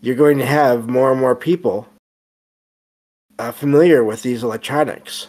you're 0.00 0.14
going 0.14 0.38
to 0.38 0.46
have 0.46 0.88
more 0.88 1.12
and 1.12 1.20
more 1.20 1.36
people 1.36 1.86
uh, 3.38 3.52
familiar 3.52 4.02
with 4.02 4.22
these 4.22 4.42
electronics 4.42 5.28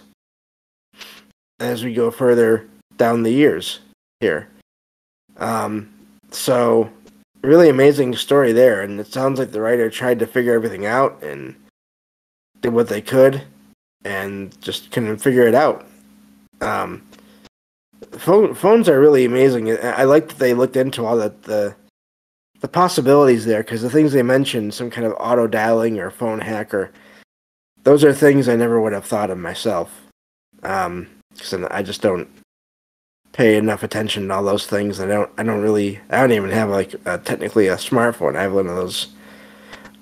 as 1.60 1.84
we 1.84 1.94
go 1.94 2.10
further 2.10 2.68
down 2.98 3.24
the 3.24 3.32
years 3.32 3.80
here. 4.20 4.50
Um, 5.38 5.90
so, 6.32 6.90
really 7.44 7.70
amazing 7.70 8.16
story 8.16 8.52
there, 8.52 8.82
and 8.82 9.00
it 9.00 9.08
sounds 9.08 9.40
like 9.40 9.52
the 9.52 9.62
writer 9.62 9.90
tried 9.90 10.20
to 10.20 10.28
figure 10.28 10.54
everything 10.54 10.86
out 10.86 11.22
and 11.24 11.56
did 12.62 12.74
what 12.74 12.90
they 12.90 13.02
could, 13.02 13.44
and 14.08 14.60
just 14.62 14.90
couldn't 14.92 15.18
figure 15.18 15.46
it 15.48 15.54
out. 15.54 15.86
Um, 16.62 17.06
phone, 18.12 18.56
phones 18.56 18.88
are 18.88 19.00
really 19.00 19.26
amazing. 19.26 19.78
I 19.84 20.06
like 20.06 20.30
that 20.30 20.40
they 20.40 20.54
looked 20.54 20.78
into 20.78 21.06
all 21.06 21.18
the, 21.18 21.34
the 21.44 21.76
the 22.62 22.68
possibilities 22.68 23.46
there 23.46 23.62
because 23.62 23.84
the 23.84 23.90
things 23.90 24.14
they 24.14 24.24
mentioned, 24.24 24.74
some 24.74 24.90
kind 24.90 25.06
of 25.06 25.14
auto 25.20 25.46
dialing 25.46 26.00
or 26.00 26.10
phone 26.10 26.40
hacker, 26.40 26.92
those 27.84 28.04
are 28.04 28.14
things 28.14 28.50
I 28.50 28.56
never 28.56 28.82
would 28.82 28.94
have 28.94 29.06
thought 29.06 29.30
of 29.30 29.38
myself. 29.38 29.92
Um, 30.64 31.08
because 31.32 31.54
I 31.54 31.84
just 31.84 32.02
don't 32.02 32.28
pay 33.34 33.58
enough 33.58 33.84
attention 33.84 34.28
to 34.28 34.34
all 34.34 34.44
those 34.44 34.66
things. 34.66 35.00
I 35.00 35.06
don't. 35.06 35.30
I 35.38 35.44
don't 35.44 35.62
really. 35.62 36.00
I 36.10 36.22
don't 36.22 36.32
even 36.32 36.50
have 36.50 36.70
like 36.70 36.96
a, 37.06 37.18
technically 37.18 37.68
a 37.68 37.76
smartphone. 37.76 38.36
I 38.36 38.44
have 38.44 38.54
one 38.54 38.68
of 38.68 38.76
those 38.76 39.08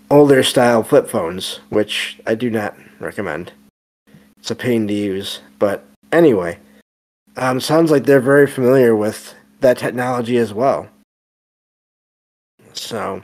older 0.10 0.44
style 0.44 0.84
flip 0.84 1.10
phones, 1.10 1.60
which 1.70 2.22
I 2.28 2.36
do 2.36 2.50
not 2.50 2.76
recommend. 3.00 3.52
It's 4.46 4.52
a 4.52 4.56
pain 4.56 4.88
to 4.88 4.94
use. 4.94 5.40
But 5.58 5.84
anyway, 6.12 6.60
um, 7.36 7.60
sounds 7.60 7.90
like 7.90 8.04
they're 8.04 8.20
very 8.20 8.46
familiar 8.46 8.96
with 8.96 9.34
that 9.62 9.76
technology 9.76 10.38
as 10.38 10.54
well. 10.54 10.88
So, 12.74 13.24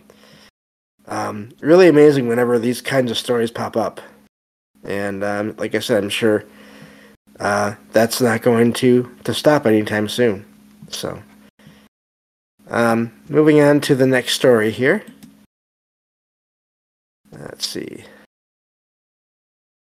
um, 1.06 1.50
really 1.60 1.88
amazing 1.88 2.28
whenever 2.28 2.58
these 2.58 2.82
kinds 2.82 3.12
of 3.12 3.20
stories 3.20 3.52
pop 3.52 3.78
up. 3.78 4.02
And 4.84 5.24
um, 5.24 5.54
like 5.60 5.76
I 5.76 5.80
said, 5.80 6.04
I'm 6.04 6.10
sure 6.10 6.44
uh, 7.40 7.76
that's 7.92 8.20
not 8.20 8.42
going 8.42 8.74
to, 8.82 9.16
to 9.24 9.36
stop 9.36 9.68
anytime 9.68 10.10
soon. 10.10 10.44
So, 10.90 11.22
um, 12.68 13.12
moving 13.30 13.62
on 13.62 13.80
to 13.82 13.94
the 13.94 14.08
next 14.08 14.34
story 14.34 14.72
here. 14.72 15.04
Let's 17.32 17.68
see. 17.68 18.06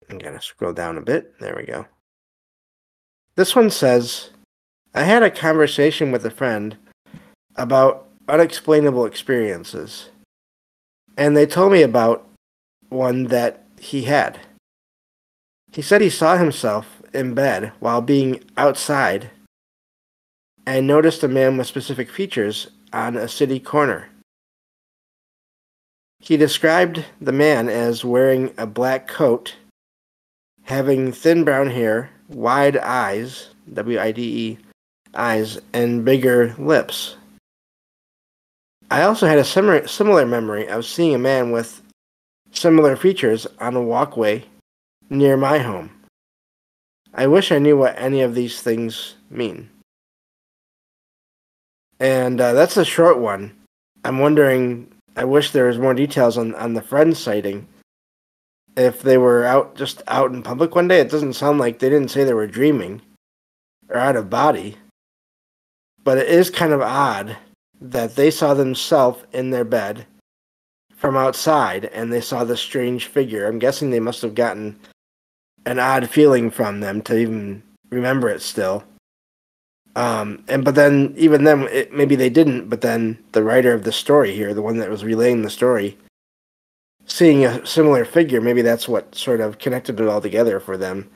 I'm 0.09 0.19
going 0.19 0.35
to 0.35 0.41
scroll 0.41 0.73
down 0.73 0.99
a 0.99 1.03
bit. 1.03 1.39
There 1.39 1.55
we 1.57 1.65
go. 1.65 1.87
This 3.37 3.55
one 3.55 3.71
says 3.71 4.31
I 4.95 5.05
had 5.05 5.23
a 5.23 5.31
conversation 5.31 6.11
with 6.11 6.25
a 6.25 6.31
friend 6.31 6.77
about 7.57 8.09
unexplainable 8.29 9.07
experiences. 9.07 10.11
And 11.17 11.37
they 11.37 11.47
told 11.47 11.73
me 11.73 11.83
about 11.83 12.29
one 12.89 13.25
that 13.25 13.65
he 13.79 14.03
had. 14.03 14.41
He 15.73 15.83
said 15.83 16.01
he 16.01 16.11
saw 16.11 16.37
himself 16.37 17.03
in 17.13 17.35
bed 17.35 17.73
while 17.81 18.01
being 18.01 18.43
outside 18.57 19.31
and 20.67 20.87
noticed 20.87 21.23
a 21.23 21.29
man 21.29 21.57
with 21.57 21.67
specific 21.67 22.11
features 22.11 22.69
on 22.93 23.17
a 23.17 23.29
city 23.29 23.61
corner. 23.61 24.09
He 26.21 26.37
described 26.37 27.05
the 27.21 27.33
man 27.33 27.69
as 27.69 28.05
wearing 28.05 28.53
a 28.59 28.67
black 28.67 29.07
coat, 29.07 29.55
having 30.69 31.11
thin 31.13 31.45
brown 31.45 31.71
hair, 31.71 32.11
wide 32.29 32.77
eyes, 32.77 33.49
W 33.73 33.99
I 33.99 34.13
D 34.13 34.23
E, 34.23 34.59
eyes, 35.15 35.59
and 35.73 36.05
bigger 36.05 36.55
lips. 36.59 37.17
I 38.91 39.03
also 39.03 39.27
had 39.27 39.39
a 39.39 39.45
similar, 39.45 39.89
similar 39.89 40.27
memory 40.27 40.69
of 40.69 40.85
seeing 40.85 41.15
a 41.15 41.19
man 41.19 41.53
with 41.53 41.81
similar 42.53 42.97
features 42.97 43.47
on 43.61 43.77
a 43.77 43.83
walkway 43.83 44.45
near 45.09 45.39
my 45.39 45.59
home. 45.59 45.91
I 47.15 47.27
wish 47.27 47.51
I 47.51 47.59
knew 47.59 47.79
what 47.79 47.99
any 47.99 48.21
of 48.21 48.35
these 48.35 48.61
things 48.61 49.15
mean. 49.31 49.71
And 51.99 52.41
uh, 52.41 52.53
that's 52.53 52.77
a 52.77 52.85
short 52.85 53.19
one. 53.19 53.57
I'm 54.05 54.19
wondering, 54.19 54.93
I 55.17 55.25
wish 55.25 55.51
there 55.51 55.67
was 55.67 55.79
more 55.79 55.95
details 55.95 56.37
on, 56.37 56.55
on 56.55 56.75
the 56.75 56.83
friend 56.83 57.17
sighting. 57.17 57.67
If 58.79 59.03
they 59.03 59.19
were 59.19 59.45
out 59.45 59.75
just 59.75 60.03
out 60.07 60.31
in 60.31 60.43
public 60.43 60.77
one 60.77 60.87
day, 60.87 61.01
it 61.01 61.11
doesn't 61.11 61.33
sound 61.33 61.59
like 61.59 61.81
they 61.81 61.89
didn't 61.89 62.13
say 62.13 62.23
they 62.23 62.33
were 62.33 62.47
dreaming 62.47 63.03
or 63.89 63.97
out 63.97 64.15
of 64.15 64.31
body. 64.31 64.77
But 66.05 66.19
it 66.19 66.29
is 66.29 66.49
kind 66.49 66.73
of 66.73 66.81
odd 66.81 67.37
that 67.81 68.15
they 68.15 68.31
saw 68.31 68.55
themselves 68.55 69.25
in 69.33 69.51
their 69.51 69.65
bed 69.65 70.07
from 70.95 71.17
outside 71.17 71.87
and 71.87 72.13
they 72.13 72.21
saw 72.21 72.45
this 72.45 72.61
strange 72.61 73.07
figure. 73.07 73.47
I'm 73.47 73.59
guessing 73.59 73.91
they 73.91 74.01
must 74.01 74.23
have 74.23 74.37
gotten 74.37 74.79
an 75.67 75.81
odd 75.81 76.09
feeling 76.09 76.49
from 76.49 76.79
them 76.79 77.03
to 77.03 77.19
even 77.19 77.63
remember 77.91 78.29
it 78.29 78.43
still. 78.43 78.85
Um, 79.97 80.45
and 80.47 80.65
but 80.65 80.77
then 80.77 81.15
even 81.17 81.43
then 81.43 81.63
it, 81.73 81.93
maybe 81.93 82.15
they 82.15 82.31
didn't. 82.31 82.69
But 82.69 82.81
then 82.83 83.19
the 83.33 83.43
writer 83.43 83.73
of 83.73 83.83
the 83.83 83.93
story 83.93 84.35
here, 84.35 84.55
the 84.55 84.63
one 84.63 84.79
that 84.79 84.91
was 84.91 85.05
relaying 85.05 85.43
the 85.43 85.51
story, 85.51 85.99
seeing 87.09 87.45
a 87.45 87.67
similar 87.67 88.05
figure, 88.05 88.41
maybe 88.41 88.63
that's 88.63 88.89
what 88.89 89.15
sort 89.15 89.41
of 89.41 89.59
connected 89.59 89.99
it 89.99 90.07
all 90.07 90.21
together 90.21 90.61
for 90.61 90.77
them. 90.77 91.11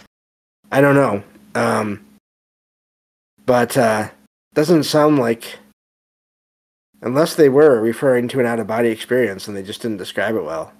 I 0.72 0.80
don't 0.80 0.94
know. 0.94 1.22
Um, 1.54 2.04
but 3.46 3.76
uh, 3.76 4.08
doesn't 4.54 4.84
sound 4.84 5.18
like 5.18 5.58
unless 7.02 7.34
they 7.34 7.48
were 7.48 7.80
referring 7.80 8.28
to 8.28 8.40
an 8.40 8.46
out 8.46 8.60
of 8.60 8.66
body 8.66 8.88
experience 8.88 9.46
and 9.46 9.56
they 9.56 9.62
just 9.62 9.82
didn't 9.82 9.98
describe 9.98 10.34
it 10.34 10.44
well, 10.44 10.72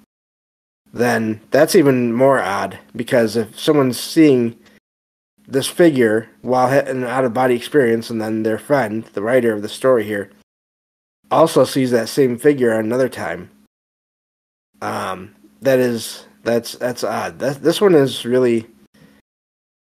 then 0.92 1.40
that's 1.50 1.74
even 1.74 2.12
more 2.12 2.40
odd 2.40 2.78
because 2.94 3.36
if 3.36 3.58
someone's 3.58 3.98
seeing 3.98 4.58
this 5.46 5.66
figure 5.66 6.28
while 6.40 6.68
an 6.68 7.04
out 7.04 7.24
of 7.24 7.34
body 7.34 7.54
experience 7.54 8.08
and 8.08 8.20
then 8.20 8.42
their 8.42 8.58
friend, 8.58 9.04
the 9.12 9.22
writer 9.22 9.52
of 9.52 9.62
the 9.62 9.68
story 9.68 10.04
here, 10.04 10.30
also 11.30 11.64
sees 11.64 11.90
that 11.90 12.08
same 12.08 12.38
figure 12.38 12.72
another 12.72 13.08
time, 13.08 13.50
um, 14.82 15.34
that 15.62 15.78
is 15.78 16.26
that's 16.42 16.72
that's 16.72 17.04
odd. 17.04 17.38
That 17.38 17.62
this 17.62 17.80
one 17.80 17.94
is 17.94 18.26
really 18.26 18.66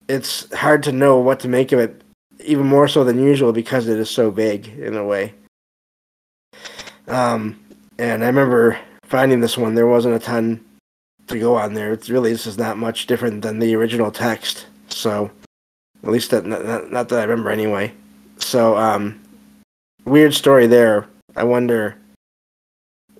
it's 0.07 0.53
hard 0.53 0.83
to 0.83 0.91
know 0.91 1.17
what 1.17 1.39
to 1.39 1.47
make 1.47 1.71
of 1.71 1.79
it, 1.79 2.03
even 2.43 2.67
more 2.67 2.87
so 2.87 3.03
than 3.03 3.23
usual 3.23 3.53
because 3.53 3.87
it 3.87 3.97
is 3.97 4.09
so 4.09 4.29
vague 4.29 4.67
in 4.67 4.95
a 4.97 5.05
way. 5.05 5.33
Um, 7.07 7.57
and 7.97 8.23
I 8.23 8.27
remember 8.27 8.77
finding 9.03 9.39
this 9.39 9.57
one. 9.57 9.75
There 9.75 9.87
wasn't 9.87 10.15
a 10.15 10.19
ton 10.19 10.63
to 11.27 11.39
go 11.39 11.55
on 11.55 11.73
there. 11.73 11.93
It's 11.93 12.09
really 12.09 12.31
this 12.31 12.45
is 12.45 12.57
not 12.57 12.77
much 12.77 13.07
different 13.07 13.41
than 13.41 13.59
the 13.59 13.75
original 13.75 14.11
text. 14.11 14.67
So 14.89 15.31
At 16.03 16.09
least 16.09 16.31
that 16.31 16.45
not, 16.45 16.91
not 16.91 17.09
that 17.09 17.19
I 17.19 17.23
remember 17.23 17.49
anyway. 17.49 17.93
So 18.37 18.75
um, 18.75 19.21
weird 20.03 20.33
story 20.33 20.67
there. 20.67 21.07
I 21.35 21.43
wonder. 21.45 21.95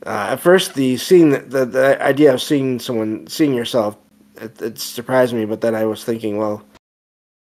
Uh, 0.05 0.29
at 0.31 0.39
first, 0.39 0.73
the 0.73 0.97
seeing 0.97 1.29
the, 1.29 1.39
the, 1.39 1.65
the 1.65 2.03
idea 2.03 2.33
of 2.33 2.41
seeing 2.41 2.79
someone 2.79 3.27
seeing 3.27 3.53
yourself 3.53 3.97
it, 4.41 4.61
it 4.61 4.79
surprised 4.79 5.33
me, 5.33 5.45
but 5.45 5.61
then 5.61 5.75
I 5.75 5.85
was 5.85 6.03
thinking, 6.03 6.37
well, 6.37 6.63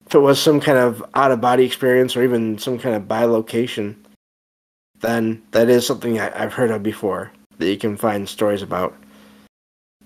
if 0.05 0.13
it 0.13 0.19
was 0.19 0.39
some 0.39 0.61
kind 0.61 0.77
of 0.77 1.03
out 1.15 1.31
of 1.31 1.41
body 1.41 1.65
experience 1.65 2.15
or 2.15 2.23
even 2.23 2.57
some 2.57 2.77
kind 2.77 2.95
of 2.95 3.03
bilocation, 3.03 3.95
then 4.99 5.41
that 5.51 5.69
is 5.69 5.85
something 5.85 6.19
I, 6.19 6.37
have 6.37 6.53
heard 6.53 6.71
of 6.71 6.83
before 6.83 7.31
that 7.57 7.69
you 7.69 7.77
can 7.77 7.97
find 7.97 8.29
stories 8.29 8.61
about. 8.61 8.95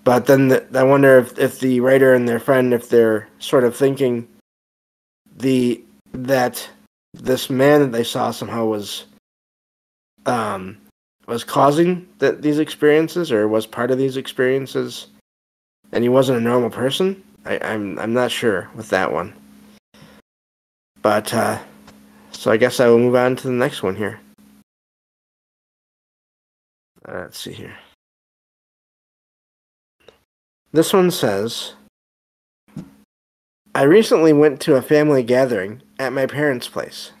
But 0.02 0.26
then 0.26 0.48
the, 0.48 0.66
I 0.74 0.82
wonder 0.82 1.18
if, 1.18 1.38
if 1.38 1.60
the 1.60 1.80
writer 1.80 2.14
and 2.14 2.26
their 2.26 2.40
friend, 2.40 2.72
if 2.72 2.88
they're 2.88 3.28
sort 3.38 3.64
of 3.64 3.76
thinking 3.76 4.26
the 5.36 5.82
that 6.12 6.68
this 7.14 7.50
man 7.50 7.80
that 7.80 7.92
they 7.92 8.04
saw 8.04 8.30
somehow 8.30 8.64
was 8.64 9.04
um 10.26 10.76
was 11.30 11.44
causing 11.44 12.08
that 12.18 12.42
these 12.42 12.58
experiences 12.58 13.30
or 13.30 13.46
was 13.46 13.64
part 13.64 13.92
of 13.92 13.98
these 13.98 14.16
experiences 14.16 15.06
and 15.92 16.02
he 16.02 16.08
wasn't 16.08 16.36
a 16.36 16.40
normal 16.40 16.70
person 16.70 17.22
I, 17.44 17.58
I'm 17.60 17.98
I'm 18.00 18.12
not 18.12 18.32
sure 18.32 18.68
with 18.74 18.90
that 18.90 19.12
one. 19.12 19.32
But 21.02 21.32
uh 21.32 21.60
so 22.32 22.50
I 22.50 22.56
guess 22.56 22.80
I 22.80 22.88
will 22.88 22.98
move 22.98 23.14
on 23.14 23.36
to 23.36 23.46
the 23.46 23.52
next 23.52 23.82
one 23.82 23.94
here. 23.94 24.18
Uh, 27.08 27.20
let's 27.20 27.38
see 27.38 27.52
here. 27.52 27.76
This 30.72 30.92
one 30.92 31.12
says 31.12 31.74
I 33.72 33.82
recently 33.82 34.32
went 34.32 34.60
to 34.62 34.74
a 34.74 34.82
family 34.82 35.22
gathering 35.22 35.80
at 35.96 36.12
my 36.12 36.26
parents' 36.26 36.68
place. 36.68 37.12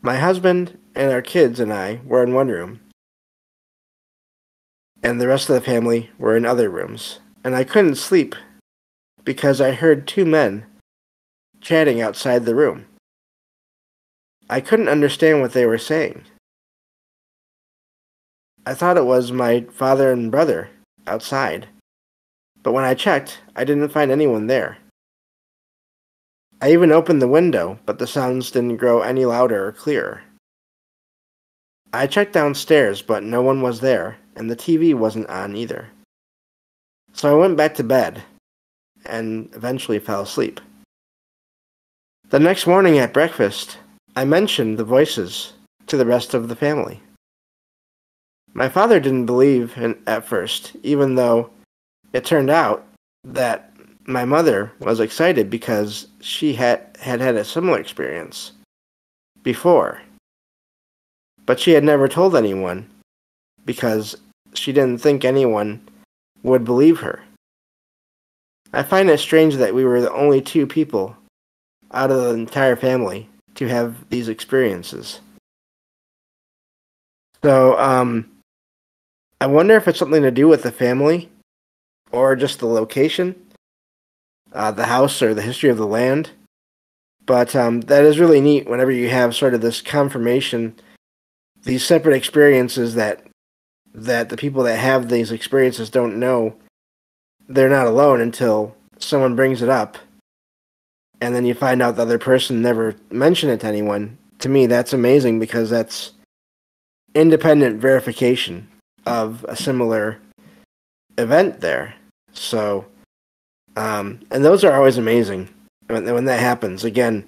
My 0.00 0.16
husband 0.16 0.78
and 0.94 1.10
our 1.10 1.22
kids 1.22 1.58
and 1.58 1.72
I 1.72 2.00
were 2.04 2.22
in 2.22 2.32
one 2.32 2.48
room, 2.48 2.80
and 5.02 5.20
the 5.20 5.26
rest 5.26 5.48
of 5.48 5.54
the 5.54 5.60
family 5.60 6.10
were 6.18 6.36
in 6.36 6.46
other 6.46 6.70
rooms, 6.70 7.18
and 7.42 7.56
I 7.56 7.64
couldn't 7.64 7.96
sleep 7.96 8.36
because 9.24 9.60
I 9.60 9.72
heard 9.72 10.06
two 10.06 10.24
men 10.24 10.66
chatting 11.60 12.00
outside 12.00 12.44
the 12.44 12.54
room. 12.54 12.86
I 14.48 14.60
couldn't 14.60 14.88
understand 14.88 15.40
what 15.40 15.52
they 15.52 15.66
were 15.66 15.78
saying. 15.78 16.24
I 18.64 18.74
thought 18.74 18.96
it 18.96 19.04
was 19.04 19.32
my 19.32 19.66
father 19.72 20.12
and 20.12 20.30
brother 20.30 20.70
outside, 21.08 21.66
but 22.62 22.72
when 22.72 22.84
I 22.84 22.94
checked, 22.94 23.40
I 23.56 23.64
didn't 23.64 23.88
find 23.88 24.12
anyone 24.12 24.46
there. 24.46 24.78
I 26.60 26.72
even 26.72 26.90
opened 26.90 27.22
the 27.22 27.28
window, 27.28 27.78
but 27.86 27.98
the 27.98 28.06
sounds 28.06 28.50
didn't 28.50 28.78
grow 28.78 29.02
any 29.02 29.24
louder 29.24 29.68
or 29.68 29.72
clearer. 29.72 30.22
I 31.92 32.06
checked 32.06 32.32
downstairs, 32.32 33.00
but 33.00 33.22
no 33.22 33.42
one 33.42 33.62
was 33.62 33.80
there, 33.80 34.18
and 34.34 34.50
the 34.50 34.56
TV 34.56 34.92
wasn't 34.94 35.28
on 35.28 35.56
either. 35.56 35.88
So 37.12 37.32
I 37.32 37.40
went 37.40 37.56
back 37.56 37.74
to 37.76 37.84
bed 37.84 38.22
and 39.06 39.48
eventually 39.54 39.98
fell 39.98 40.22
asleep. 40.22 40.60
The 42.30 42.40
next 42.40 42.66
morning 42.66 42.98
at 42.98 43.14
breakfast, 43.14 43.78
I 44.16 44.24
mentioned 44.24 44.78
the 44.78 44.84
voices 44.84 45.52
to 45.86 45.96
the 45.96 46.06
rest 46.06 46.34
of 46.34 46.48
the 46.48 46.56
family. 46.56 47.00
My 48.52 48.68
father 48.68 48.98
didn't 48.98 49.26
believe 49.26 49.78
in, 49.78 49.96
at 50.06 50.24
first, 50.24 50.76
even 50.82 51.14
though 51.14 51.50
it 52.12 52.24
turned 52.24 52.50
out 52.50 52.84
that 53.24 53.67
my 54.08 54.24
mother 54.24 54.72
was 54.80 55.00
excited 55.00 55.50
because 55.50 56.08
she 56.20 56.54
had, 56.54 56.96
had 56.98 57.20
had 57.20 57.36
a 57.36 57.44
similar 57.44 57.78
experience 57.78 58.52
before. 59.42 60.00
But 61.44 61.60
she 61.60 61.72
had 61.72 61.84
never 61.84 62.08
told 62.08 62.34
anyone 62.34 62.88
because 63.66 64.16
she 64.54 64.72
didn't 64.72 65.02
think 65.02 65.24
anyone 65.24 65.86
would 66.42 66.64
believe 66.64 67.00
her. 67.00 67.22
I 68.72 68.82
find 68.82 69.10
it 69.10 69.18
strange 69.18 69.56
that 69.56 69.74
we 69.74 69.84
were 69.84 70.00
the 70.00 70.12
only 70.12 70.40
two 70.40 70.66
people 70.66 71.14
out 71.92 72.10
of 72.10 72.22
the 72.22 72.30
entire 72.30 72.76
family 72.76 73.28
to 73.56 73.68
have 73.68 74.08
these 74.08 74.28
experiences. 74.28 75.20
So, 77.42 77.78
um, 77.78 78.30
I 79.40 79.46
wonder 79.46 79.76
if 79.76 79.86
it's 79.86 79.98
something 79.98 80.22
to 80.22 80.30
do 80.30 80.48
with 80.48 80.62
the 80.62 80.72
family 80.72 81.28
or 82.10 82.34
just 82.36 82.58
the 82.58 82.66
location 82.66 83.34
uh, 84.52 84.70
the 84.70 84.86
house 84.86 85.22
or 85.22 85.34
the 85.34 85.42
history 85.42 85.70
of 85.70 85.76
the 85.76 85.86
land. 85.86 86.30
But 87.24 87.54
um, 87.54 87.82
that 87.82 88.04
is 88.04 88.18
really 88.18 88.40
neat 88.40 88.68
whenever 88.68 88.90
you 88.90 89.08
have 89.10 89.34
sort 89.34 89.54
of 89.54 89.60
this 89.60 89.82
confirmation, 89.82 90.74
these 91.62 91.84
separate 91.84 92.16
experiences 92.16 92.94
that 92.94 93.24
that 93.94 94.28
the 94.28 94.36
people 94.36 94.62
that 94.62 94.78
have 94.78 95.08
these 95.08 95.32
experiences 95.32 95.90
don't 95.90 96.18
know 96.18 96.54
they're 97.48 97.70
not 97.70 97.86
alone 97.86 98.20
until 98.20 98.76
someone 98.98 99.34
brings 99.34 99.62
it 99.62 99.68
up. 99.68 99.96
And 101.20 101.34
then 101.34 101.44
you 101.44 101.54
find 101.54 101.82
out 101.82 101.96
the 101.96 102.02
other 102.02 102.18
person 102.18 102.62
never 102.62 102.94
mentioned 103.10 103.50
it 103.50 103.60
to 103.60 103.66
anyone. 103.66 104.18
To 104.40 104.48
me, 104.48 104.66
that's 104.66 104.92
amazing 104.92 105.40
because 105.40 105.70
that's 105.70 106.12
independent 107.14 107.80
verification 107.80 108.68
of 109.06 109.44
a 109.48 109.56
similar 109.56 110.18
event 111.16 111.60
there. 111.60 111.94
So 112.32 112.84
um, 113.78 114.18
and 114.32 114.44
those 114.44 114.64
are 114.64 114.74
always 114.74 114.98
amazing 114.98 115.48
when, 115.86 116.04
when 116.12 116.24
that 116.24 116.40
happens. 116.40 116.82
Again, 116.82 117.24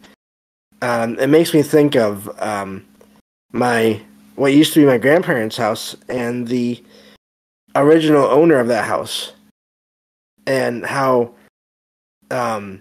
um, 0.82 1.16
it 1.20 1.28
makes 1.28 1.54
me 1.54 1.62
think 1.62 1.94
of 1.94 2.28
um, 2.42 2.84
my 3.52 4.00
what 4.34 4.52
used 4.52 4.72
to 4.72 4.80
be 4.80 4.86
my 4.86 4.98
grandparents' 4.98 5.56
house 5.56 5.94
and 6.08 6.48
the 6.48 6.82
original 7.76 8.24
owner 8.24 8.58
of 8.58 8.66
that 8.66 8.84
house, 8.86 9.32
and 10.44 10.84
how 10.84 11.34
um, 12.32 12.80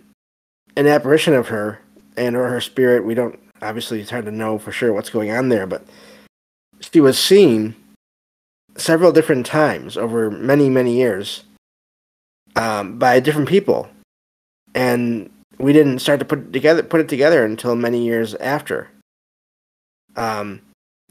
an 0.76 0.88
apparition 0.88 1.36
of 1.36 1.50
her 1.50 1.80
and 2.18 2.36
or 2.36 2.48
her 2.48 2.62
spirit. 2.62 3.06
We 3.06 3.14
don't 3.14 3.40
obviously 3.62 4.02
it's 4.02 4.10
hard 4.10 4.26
to 4.26 4.32
know 4.32 4.58
for 4.58 4.72
sure 4.72 4.94
what's 4.94 5.12
going 5.12 5.30
on 5.30 5.50
there, 5.50 5.68
but 5.68 5.84
she 6.80 7.02
was 7.02 7.20
seen 7.20 7.76
several 8.78 9.12
different 9.12 9.46
times 9.46 9.96
over 9.96 10.32
many 10.32 10.70
many 10.70 10.96
years 10.96 11.44
um, 12.60 13.00
by 13.00 13.22
different 13.22 13.48
people, 13.48 13.90
and 14.76 15.30
we 15.60 15.72
didn't 15.72 16.00
start 16.00 16.20
to 16.20 16.26
put 16.26 16.40
it 16.40 16.54
together 16.54 16.84
put 16.84 17.00
it 17.00 17.08
together 17.08 17.46
until 17.46 17.76
many 17.76 18.04
years 18.04 18.36
after. 18.36 18.90
Um, 20.18 20.62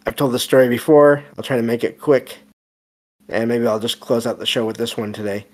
I've 0.07 0.17
told 0.17 0.33
this 0.33 0.43
story 0.43 0.69
before. 0.69 1.25
I'll 1.37 1.45
try 1.45 1.57
to 1.57 1.63
make 1.63 1.85
it 1.85 2.01
quick, 2.01 2.39
and 3.31 3.49
maybe 3.49 3.67
I'll 3.67 3.81
just 3.81 4.01
close 4.01 4.27
out 4.27 4.39
the 4.39 4.47
show 4.47 4.67
with 4.67 4.77
this 4.77 4.97
one 4.97 5.15
today. 5.15 5.47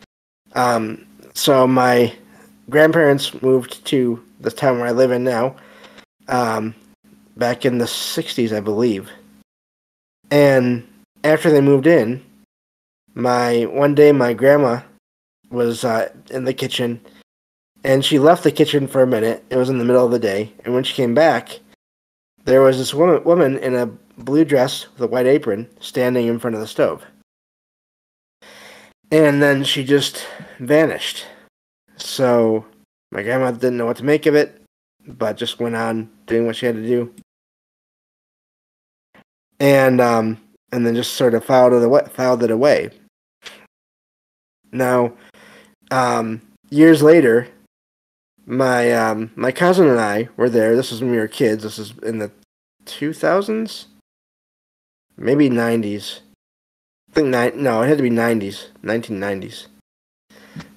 Um, 0.55 1.07
so 1.33 1.67
my 1.67 2.13
grandparents 2.69 3.41
moved 3.41 3.85
to 3.87 4.23
the 4.41 4.51
town 4.51 4.79
where 4.79 4.89
I 4.89 4.93
live 4.93 5.13
in 5.13 5.23
now, 5.23 5.55
um, 6.27 6.75
back 7.37 7.65
in 7.65 7.79
the 7.79 7.85
'60s, 7.85 8.55
I 8.55 8.59
believe. 8.59 9.09
And 10.33 10.89
after 11.23 11.53
they 11.53 11.61
moved 11.61 11.87
in, 11.87 12.21
my 13.15 13.67
one 13.67 13.95
day 13.95 14.11
my 14.11 14.33
grandma 14.33 14.81
was 15.55 15.85
uh, 15.85 16.11
in 16.31 16.45
the 16.45 16.55
kitchen, 16.55 17.01
and 17.83 18.05
she 18.05 18.19
left 18.19 18.45
the 18.45 18.53
kitchen 18.53 18.87
for 18.87 19.03
a 19.03 19.07
minute. 19.07 19.45
It 19.51 19.57
was 19.57 19.71
in 19.71 19.79
the 19.79 19.85
middle 19.85 20.05
of 20.05 20.13
the 20.13 20.19
day, 20.19 20.53
and 20.65 20.75
when 20.75 20.85
she 20.85 20.95
came 20.95 21.15
back, 21.15 21.61
there 22.45 22.61
was 22.61 22.77
this 22.77 22.93
woman, 22.93 23.25
woman 23.25 23.57
in 23.59 23.75
a 23.75 23.87
blue 24.19 24.45
dress 24.45 24.87
with 24.93 25.03
a 25.03 25.07
white 25.07 25.27
apron 25.27 25.69
standing 25.81 26.27
in 26.27 26.39
front 26.39 26.55
of 26.55 26.61
the 26.61 26.67
stove. 26.67 27.05
And 29.11 29.43
then 29.43 29.65
she 29.65 29.85
just 29.85 30.27
vanished. 30.59 31.27
So 31.97 32.67
my 33.13 33.23
grandma 33.23 33.53
didn't 33.53 33.77
know 33.77 33.87
what 33.87 33.99
to 33.99 34.05
make 34.05 34.27
of 34.27 34.35
it, 34.35 34.61
but 35.07 35.37
just 35.37 35.61
went 35.61 35.77
on 35.77 36.11
doing 36.27 36.47
what 36.47 36.57
she 36.57 36.67
had 36.67 36.75
to 36.75 36.87
do. 36.87 37.15
And 39.61 40.01
um, 40.01 40.41
and 40.73 40.85
then 40.85 40.95
just 40.95 41.15
sort 41.15 41.35
of 41.35 41.45
filed 41.45 41.73
it 41.73 41.85
away. 41.85 42.03
Filed 42.13 42.43
it 42.43 42.51
away. 42.51 42.91
Now, 44.73 45.13
um, 45.95 46.43
years 46.71 47.03
later, 47.03 47.47
my 48.47 48.93
um, 48.93 49.31
my 49.37 49.53
cousin 49.53 49.89
and 49.89 50.01
I 50.01 50.29
were 50.37 50.51
there. 50.51 50.75
This 50.75 50.91
was 50.91 51.01
when 51.01 51.13
we 51.13 51.19
were 51.19 51.29
kids. 51.29 51.63
This 51.63 51.79
is 51.79 51.95
in 52.03 52.19
the 52.19 52.31
two 52.85 53.13
thousands, 53.13 53.87
maybe 55.17 55.49
nineties. 55.49 56.21
I 57.11 57.15
think 57.15 57.29
nine. 57.29 57.63
No, 57.63 57.83
it 57.83 57.89
had 57.89 57.99
to 57.99 58.03
be 58.03 58.11
nineties, 58.11 58.71
nineteen 58.83 59.21
nineties, 59.21 59.69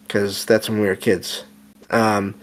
because 0.05 0.45
that's 0.45 0.69
when 0.69 0.79
we 0.79 0.87
were 0.87 0.95
kids. 0.95 1.45
Um, 1.89 2.35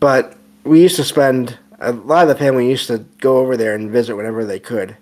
but 0.00 0.36
we 0.64 0.82
used 0.82 0.96
to 0.96 1.04
spend 1.04 1.56
a 1.78 1.92
lot 1.92 2.22
of 2.22 2.28
the 2.28 2.44
family 2.44 2.68
used 2.68 2.88
to 2.88 2.98
go 3.20 3.38
over 3.38 3.56
there 3.56 3.74
and 3.76 3.90
visit 3.90 4.16
whenever 4.16 4.44
they 4.44 4.58
could. 4.58 4.96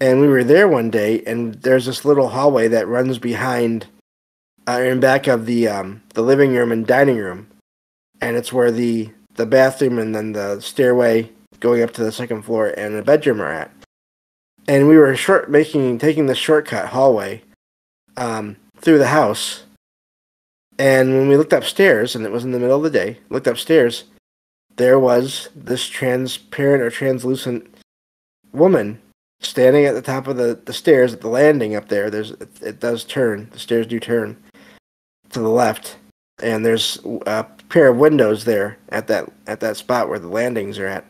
And 0.00 0.20
we 0.20 0.28
were 0.28 0.44
there 0.44 0.68
one 0.68 0.90
day, 0.90 1.22
and 1.26 1.54
there's 1.54 1.84
this 1.84 2.04
little 2.04 2.28
hallway 2.28 2.68
that 2.68 2.88
runs 2.88 3.18
behind 3.18 3.86
uh, 4.68 4.82
in 4.82 5.00
back 5.00 5.26
of 5.26 5.46
the 5.46 5.66
um, 5.66 6.02
the 6.12 6.22
living 6.22 6.54
room 6.54 6.70
and 6.70 6.86
dining 6.86 7.16
room, 7.16 7.46
and 8.20 8.36
it's 8.36 8.52
where 8.52 8.70
the 8.70 9.10
the 9.34 9.46
bathroom 9.46 9.98
and 9.98 10.14
then 10.14 10.32
the 10.32 10.60
stairway 10.60 11.30
going 11.60 11.82
up 11.82 11.92
to 11.92 12.04
the 12.04 12.12
second 12.12 12.42
floor 12.42 12.74
and 12.76 12.94
the 12.94 13.02
bedroom 13.02 13.40
are 13.40 13.50
at. 13.50 13.70
And 14.66 14.86
we 14.86 14.98
were 14.98 15.16
short 15.16 15.50
making 15.50 15.98
taking 15.98 16.26
the 16.26 16.34
shortcut 16.34 16.90
hallway 16.90 17.42
um, 18.16 18.56
through 18.76 18.98
the 18.98 19.08
house. 19.08 19.64
And 20.78 21.14
when 21.14 21.28
we 21.28 21.36
looked 21.36 21.52
upstairs, 21.52 22.14
and 22.14 22.24
it 22.24 22.30
was 22.30 22.44
in 22.44 22.52
the 22.52 22.60
middle 22.60 22.76
of 22.76 22.84
the 22.84 22.90
day, 22.90 23.18
looked 23.30 23.48
upstairs, 23.48 24.04
there 24.76 24.98
was 24.98 25.48
this 25.56 25.88
transparent 25.88 26.82
or 26.82 26.90
translucent 26.90 27.74
woman 28.52 29.00
standing 29.40 29.86
at 29.86 29.94
the 29.94 30.02
top 30.02 30.28
of 30.28 30.36
the, 30.36 30.60
the 30.66 30.72
stairs 30.72 31.12
at 31.12 31.20
the 31.20 31.28
landing 31.28 31.74
up 31.74 31.88
there. 31.88 32.10
There's 32.10 32.32
it, 32.32 32.48
it 32.62 32.80
does 32.80 33.02
turn. 33.04 33.48
The 33.50 33.58
stairs 33.58 33.86
do 33.86 33.98
turn 33.98 34.36
to 35.30 35.40
the 35.40 35.48
left, 35.48 35.96
and 36.42 36.64
there's 36.64 36.98
a 37.26 37.44
pair 37.68 37.88
of 37.88 37.96
windows 37.96 38.44
there 38.44 38.78
at 38.88 39.06
that 39.08 39.30
at 39.46 39.60
that 39.60 39.76
spot 39.76 40.08
where 40.08 40.18
the 40.18 40.28
landings 40.28 40.78
are 40.78 40.86
at. 40.86 41.04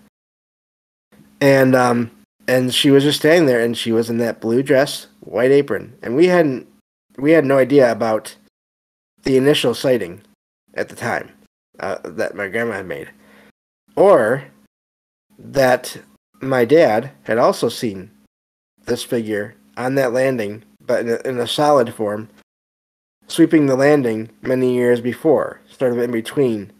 And 1.40 1.74
um 1.74 2.10
and 2.46 2.74
she 2.74 2.90
was 2.90 3.04
just 3.04 3.18
standing 3.20 3.46
there, 3.46 3.60
and 3.60 3.76
she 3.76 3.92
was 3.92 4.08
in 4.08 4.18
that 4.18 4.40
blue 4.40 4.62
dress, 4.62 5.06
white 5.20 5.50
apron, 5.50 5.96
and 6.02 6.16
we 6.16 6.26
hadn't 6.26 6.66
we 7.16 7.32
had 7.32 7.44
no 7.44 7.58
idea 7.58 7.90
about 7.90 8.36
the 9.24 9.36
initial 9.36 9.74
sighting 9.74 10.22
at 10.74 10.88
the 10.88 10.96
time 10.96 11.30
uh, 11.80 11.98
that 12.04 12.34
my 12.34 12.48
grandma 12.48 12.72
had 12.72 12.86
made, 12.86 13.10
or 13.96 14.44
that 15.38 16.00
my 16.40 16.64
dad 16.64 17.10
had 17.24 17.38
also 17.38 17.68
seen 17.68 18.10
this 18.86 19.02
figure 19.02 19.54
on 19.76 19.94
that 19.96 20.12
landing, 20.12 20.62
but 20.80 21.00
in 21.00 21.08
a, 21.10 21.28
in 21.28 21.38
a 21.38 21.46
solid 21.46 21.92
form, 21.92 22.28
sweeping 23.28 23.66
the 23.66 23.76
landing 23.76 24.30
many 24.42 24.74
years 24.74 25.00
before, 25.00 25.60
sort 25.70 25.92
of 25.92 25.98
in 25.98 26.10
between 26.10 26.72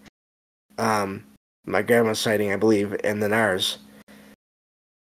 um, 0.79 1.25
my 1.65 1.83
grandma's 1.83 2.19
sighting, 2.19 2.53
I 2.53 2.57
believe, 2.57 2.97
and 3.05 3.23
then 3.23 3.33
ours. 3.33 3.79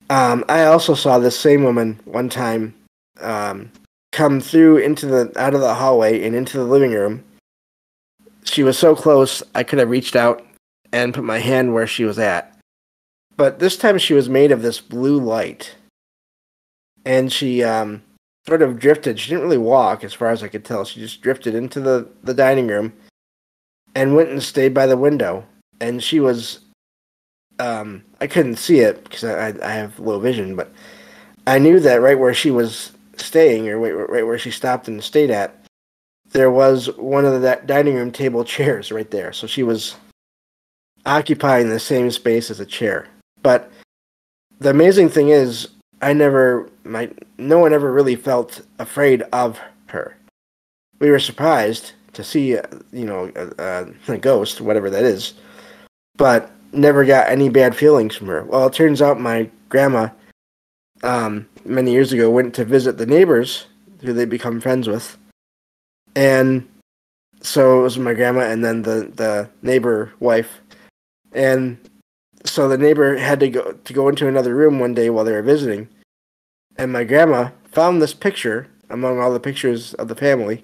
Um, 0.10 0.44
I 0.50 0.66
also 0.66 0.94
saw 0.94 1.20
this 1.20 1.40
same 1.40 1.64
woman 1.64 2.00
one 2.06 2.30
time 2.30 2.74
um, 3.22 3.72
come 4.12 4.40
through 4.40 4.78
into 4.78 5.06
the 5.06 5.32
out 5.38 5.54
of 5.54 5.62
the 5.62 5.74
hallway 5.74 6.24
and 6.26 6.36
into 6.36 6.58
the 6.58 6.66
living 6.66 6.92
room. 6.92 7.24
She 8.44 8.64
was 8.64 8.78
so 8.78 8.96
close, 8.96 9.42
I 9.56 9.64
could 9.64 9.80
have 9.80 9.90
reached 9.90 10.16
out 10.16 10.46
and 10.92 11.14
put 11.14 11.24
my 11.24 11.40
hand 11.40 11.74
where 11.74 11.88
she 11.88 12.04
was 12.04 12.20
at. 12.20 12.58
But 13.38 13.60
this 13.60 13.78
time 13.78 13.98
she 13.98 14.14
was 14.14 14.30
made 14.30 14.52
of 14.52 14.62
this 14.62 14.82
blue 14.82 15.20
light. 15.20 15.76
And 17.06 17.32
she 17.32 17.64
um, 17.64 18.04
sort 18.48 18.62
of 18.62 18.80
drifted. 18.80 19.20
She 19.20 19.30
didn't 19.30 19.44
really 19.44 19.58
walk, 19.58 20.04
as 20.04 20.14
far 20.14 20.30
as 20.30 20.44
I 20.44 20.48
could 20.48 20.66
tell. 20.66 20.86
She 20.86 21.00
just 21.00 21.22
drifted 21.22 21.56
into 21.56 21.80
the, 21.80 22.08
the 22.24 22.34
dining 22.34 22.68
room 22.68 22.94
and 23.96 24.16
went 24.16 24.30
and 24.30 24.42
stayed 24.42 24.74
by 24.74 24.86
the 24.86 24.98
window. 24.98 25.46
And 25.80 26.04
she 26.04 26.20
was, 26.20 26.60
um, 27.60 28.04
I 28.20 28.28
couldn't 28.28 28.58
see 28.58 28.80
it 28.80 29.04
because 29.04 29.24
I, 29.24 29.54
I 29.64 29.72
have 29.72 30.00
low 30.00 30.20
vision, 30.20 30.56
but 30.56 30.72
I 31.48 31.60
knew 31.60 31.80
that 31.80 32.02
right 32.02 32.20
where 32.20 32.34
she 32.34 32.52
was 32.52 32.92
staying, 33.18 33.68
or 33.68 33.80
right, 33.80 34.10
right 34.10 34.26
where 34.26 34.38
she 34.38 34.52
stopped 34.52 34.88
and 34.88 35.04
stayed 35.04 35.32
at, 35.32 35.56
there 36.32 36.52
was 36.52 36.88
one 36.98 37.26
of 37.26 37.42
the 37.42 37.62
dining 37.66 37.96
room 37.96 38.12
table 38.12 38.44
chairs 38.46 38.92
right 38.92 39.12
there. 39.12 39.34
So 39.34 39.48
she 39.48 39.64
was 39.64 39.96
occupying 41.06 41.70
the 41.70 41.80
same 41.80 42.12
space 42.12 42.52
as 42.52 42.60
a 42.60 42.66
chair. 42.66 43.08
But 43.42 43.72
the 44.60 44.70
amazing 44.70 45.10
thing 45.10 45.30
is, 45.30 45.70
I 46.02 46.14
never, 46.14 46.70
my, 46.84 47.10
no 47.38 47.60
one 47.60 47.74
ever 47.74 47.92
really 47.92 48.16
felt 48.16 48.62
afraid 48.80 49.22
of 49.34 49.60
her. 49.88 50.18
We 51.00 51.12
were 51.12 51.20
surprised 51.20 51.94
to 52.14 52.24
see, 52.24 52.58
uh, 52.58 52.64
you 52.92 53.06
know, 53.06 53.32
a, 53.36 53.88
a 54.08 54.18
ghost, 54.18 54.62
whatever 54.62 54.90
that 54.90 55.04
is, 55.04 55.34
but 56.18 56.52
never 56.74 57.06
got 57.06 57.30
any 57.30 57.50
bad 57.50 57.76
feelings 57.76 58.16
from 58.16 58.28
her. 58.28 58.44
Well, 58.44 58.68
it 58.68 58.74
turns 58.74 59.02
out 59.02 59.20
my 59.20 59.50
grandma, 59.70 60.10
um, 61.04 61.48
many 61.66 61.92
years 61.92 62.12
ago, 62.12 62.30
went 62.30 62.54
to 62.56 62.66
visit 62.66 62.98
the 62.98 63.06
neighbors 63.06 63.68
who 64.02 64.14
they 64.14 64.26
become 64.26 64.60
friends 64.60 64.88
with, 64.88 65.18
and 66.16 66.68
so 67.42 67.80
it 67.80 67.84
was 67.84 67.98
my 67.98 68.14
grandma 68.14 68.42
and 68.42 68.64
then 68.64 68.82
the 68.82 69.12
the 69.16 69.50
neighbor 69.62 70.12
wife, 70.20 70.62
and 71.34 71.78
so 72.46 72.68
the 72.68 72.78
neighbor 72.78 73.18
had 73.18 73.40
to 73.40 73.50
go 73.50 73.72
to 73.74 73.94
go 73.94 74.10
into 74.10 74.28
another 74.28 74.56
room 74.56 74.80
one 74.80 74.94
day 74.94 75.10
while 75.10 75.26
they 75.26 75.32
were 75.32 75.42
visiting, 75.42 75.88
and 76.78 76.92
my 76.92 77.04
grandma 77.04 77.50
found 77.72 78.02
this 78.02 78.14
picture 78.14 78.68
among 78.90 79.20
all 79.20 79.32
the 79.32 79.40
pictures 79.40 79.94
of 79.96 80.08
the 80.08 80.16
family 80.16 80.64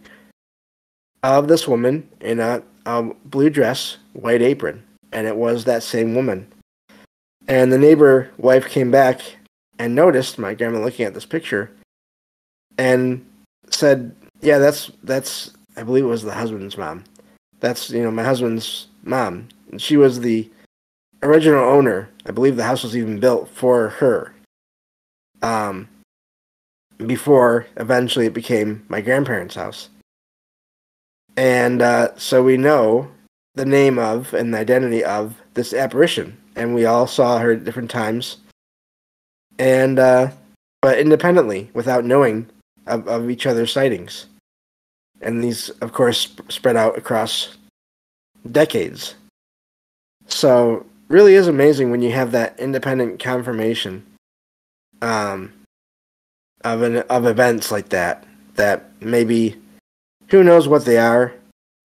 of 1.24 1.48
this 1.48 1.68
woman 1.68 2.08
in 2.22 2.40
a, 2.40 2.62
a 2.86 3.04
blue 3.26 3.50
dress, 3.50 3.98
white 4.13 4.42
apron, 4.42 4.84
and 5.12 5.28
it 5.28 5.36
was 5.36 5.66
that 5.66 5.84
same 5.84 6.13
woman. 6.16 6.48
And 7.48 7.72
the 7.72 7.78
neighbor 7.78 8.30
wife 8.38 8.68
came 8.68 8.92
back 8.92 9.22
and 9.80 9.96
noticed 9.96 10.38
my 10.38 10.54
grandma 10.54 10.80
looking 10.80 11.06
at 11.06 11.13
this 11.13 11.26
picture, 11.26 11.72
and 12.78 13.26
said, 13.70 14.16
"Yeah, 14.42 14.58
that's 14.58 14.92
that's 15.04 15.52
I 15.76 15.84
believe 15.84 16.04
it 16.04 16.08
was 16.08 16.24
the 16.24 16.34
husband's 16.34 16.78
mom. 16.78 17.04
That's 17.60 17.90
you 17.90 18.04
know 18.04 18.12
my 18.12 18.24
husband's 18.24 18.88
mom. 19.04 19.48
And 19.72 19.82
she 19.82 19.98
was 19.98 20.20
the 20.20 20.50
original 21.23 21.63
owner. 21.63 22.10
I 22.25 22.32
believe 22.32 22.56
the 22.56 22.63
house 22.63 22.84
was 22.84 22.95
even 22.95 23.19
built 23.19 23.49
for 23.49 23.89
her. 23.89 24.34
Um, 25.41 25.88
before 27.06 27.67
eventually 27.77 28.25
it 28.25 28.34
became 28.34 28.84
my 28.89 29.01
grandparents' 29.01 29.56
house. 29.56 29.89
And 31.36 31.82
uh, 31.82 32.17
so 32.17 32.41
we 32.41 32.58
know 32.58 33.12
the 33.53 33.65
name 33.65 33.99
of 33.99 34.34
and 34.34 34.53
the 34.53 34.60
identity 34.60 35.03
of 35.03 35.36
this 35.53 35.73
apparition, 35.73 36.36
and 36.56 36.73
we 36.73 36.86
all 36.86 37.06
saw 37.06 37.38
her 37.38 37.51
at 37.51 37.63
different 37.63 37.91
times, 37.91 38.38
and 39.60 39.99
uh, 39.99 40.32
but 40.82 40.97
independently, 40.97 41.69
without 41.73 42.06
knowing 42.06 42.47
of, 42.88 43.08
of 43.08 43.30
each 43.30 43.45
other's 43.45 43.71
sightings. 43.71 44.25
And 45.21 45.43
these, 45.43 45.69
of 45.82 45.93
course, 45.93 46.21
sp- 46.30 46.49
spread 46.51 46.75
out 46.77 46.97
across 46.97 47.58
decades. 48.51 49.15
So 50.27 50.86
really 51.10 51.36
is 51.36 51.48
amazing 51.48 51.91
when 51.91 52.02
you 52.02 52.12
have 52.12 52.32
that 52.32 52.60
independent 52.60 53.20
confirmation 53.20 54.06
um, 55.02 55.54
of 56.63 56.82
an 56.82 56.98
of 56.98 57.26
events 57.26 57.72
like 57.72 57.89
that. 57.89 58.26
That 58.56 58.89
maybe 59.02 59.56
who 60.30 60.43
knows 60.43 60.67
what 60.67 60.86
they 60.86 60.98
are. 60.98 61.34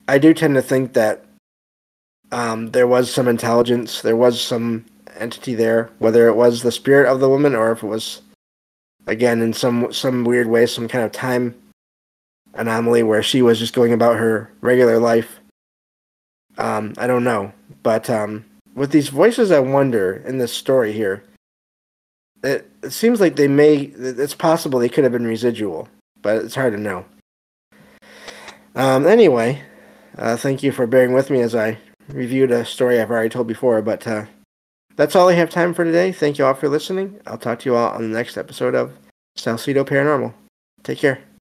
I 0.08 0.18
do 0.18 0.34
tend 0.34 0.54
to 0.54 0.62
think 0.62 0.94
that 0.94 1.24
um, 2.32 2.70
there 2.70 2.86
was 2.86 3.12
some 3.12 3.28
intelligence, 3.28 4.02
there 4.02 4.16
was 4.16 4.40
some 4.40 4.84
entity 5.16 5.54
there, 5.54 5.90
whether 5.98 6.26
it 6.28 6.34
was 6.34 6.62
the 6.62 6.72
spirit 6.72 7.10
of 7.10 7.20
the 7.20 7.28
woman 7.28 7.54
or 7.54 7.72
if 7.72 7.82
it 7.82 7.86
was 7.86 8.22
again 9.06 9.42
in 9.42 9.52
some 9.52 9.92
some 9.92 10.24
weird 10.24 10.48
way, 10.48 10.66
some 10.66 10.88
kind 10.88 11.04
of 11.04 11.12
time 11.12 11.54
anomaly 12.54 13.02
where 13.02 13.22
she 13.22 13.42
was 13.42 13.58
just 13.58 13.74
going 13.74 13.92
about 13.92 14.18
her 14.18 14.50
regular 14.60 14.98
life. 14.98 15.40
Um, 16.58 16.94
I 16.98 17.06
don't 17.06 17.24
know, 17.24 17.52
but 17.82 18.10
um, 18.10 18.44
with 18.74 18.90
these 18.90 19.08
voices, 19.08 19.50
I 19.50 19.60
wonder 19.60 20.22
in 20.26 20.38
this 20.38 20.52
story 20.52 20.92
here. 20.92 21.24
It, 22.42 22.68
it 22.82 22.90
seems 22.90 23.20
like 23.20 23.36
they 23.36 23.48
may. 23.48 23.76
It's 23.76 24.34
possible 24.34 24.78
they 24.78 24.88
could 24.88 25.04
have 25.04 25.12
been 25.12 25.26
residual, 25.26 25.88
but 26.20 26.44
it's 26.44 26.54
hard 26.54 26.72
to 26.72 26.80
know. 26.80 27.04
Um, 28.74 29.06
anyway, 29.06 29.62
uh, 30.18 30.36
thank 30.36 30.62
you 30.62 30.72
for 30.72 30.86
bearing 30.86 31.12
with 31.12 31.30
me 31.30 31.40
as 31.40 31.54
I 31.54 31.78
reviewed 32.08 32.50
a 32.50 32.64
story 32.64 33.00
I've 33.00 33.10
already 33.10 33.28
told 33.28 33.46
before. 33.46 33.80
But 33.82 34.06
uh, 34.06 34.26
that's 34.96 35.14
all 35.14 35.28
I 35.28 35.34
have 35.34 35.50
time 35.50 35.74
for 35.74 35.84
today. 35.84 36.10
Thank 36.10 36.38
you 36.38 36.46
all 36.46 36.54
for 36.54 36.68
listening. 36.68 37.20
I'll 37.26 37.38
talk 37.38 37.60
to 37.60 37.70
you 37.70 37.76
all 37.76 37.90
on 37.90 38.10
the 38.10 38.16
next 38.16 38.36
episode 38.36 38.74
of 38.74 38.92
Salsido 39.38 39.86
Paranormal. 39.86 40.34
Take 40.82 40.98
care. 40.98 41.31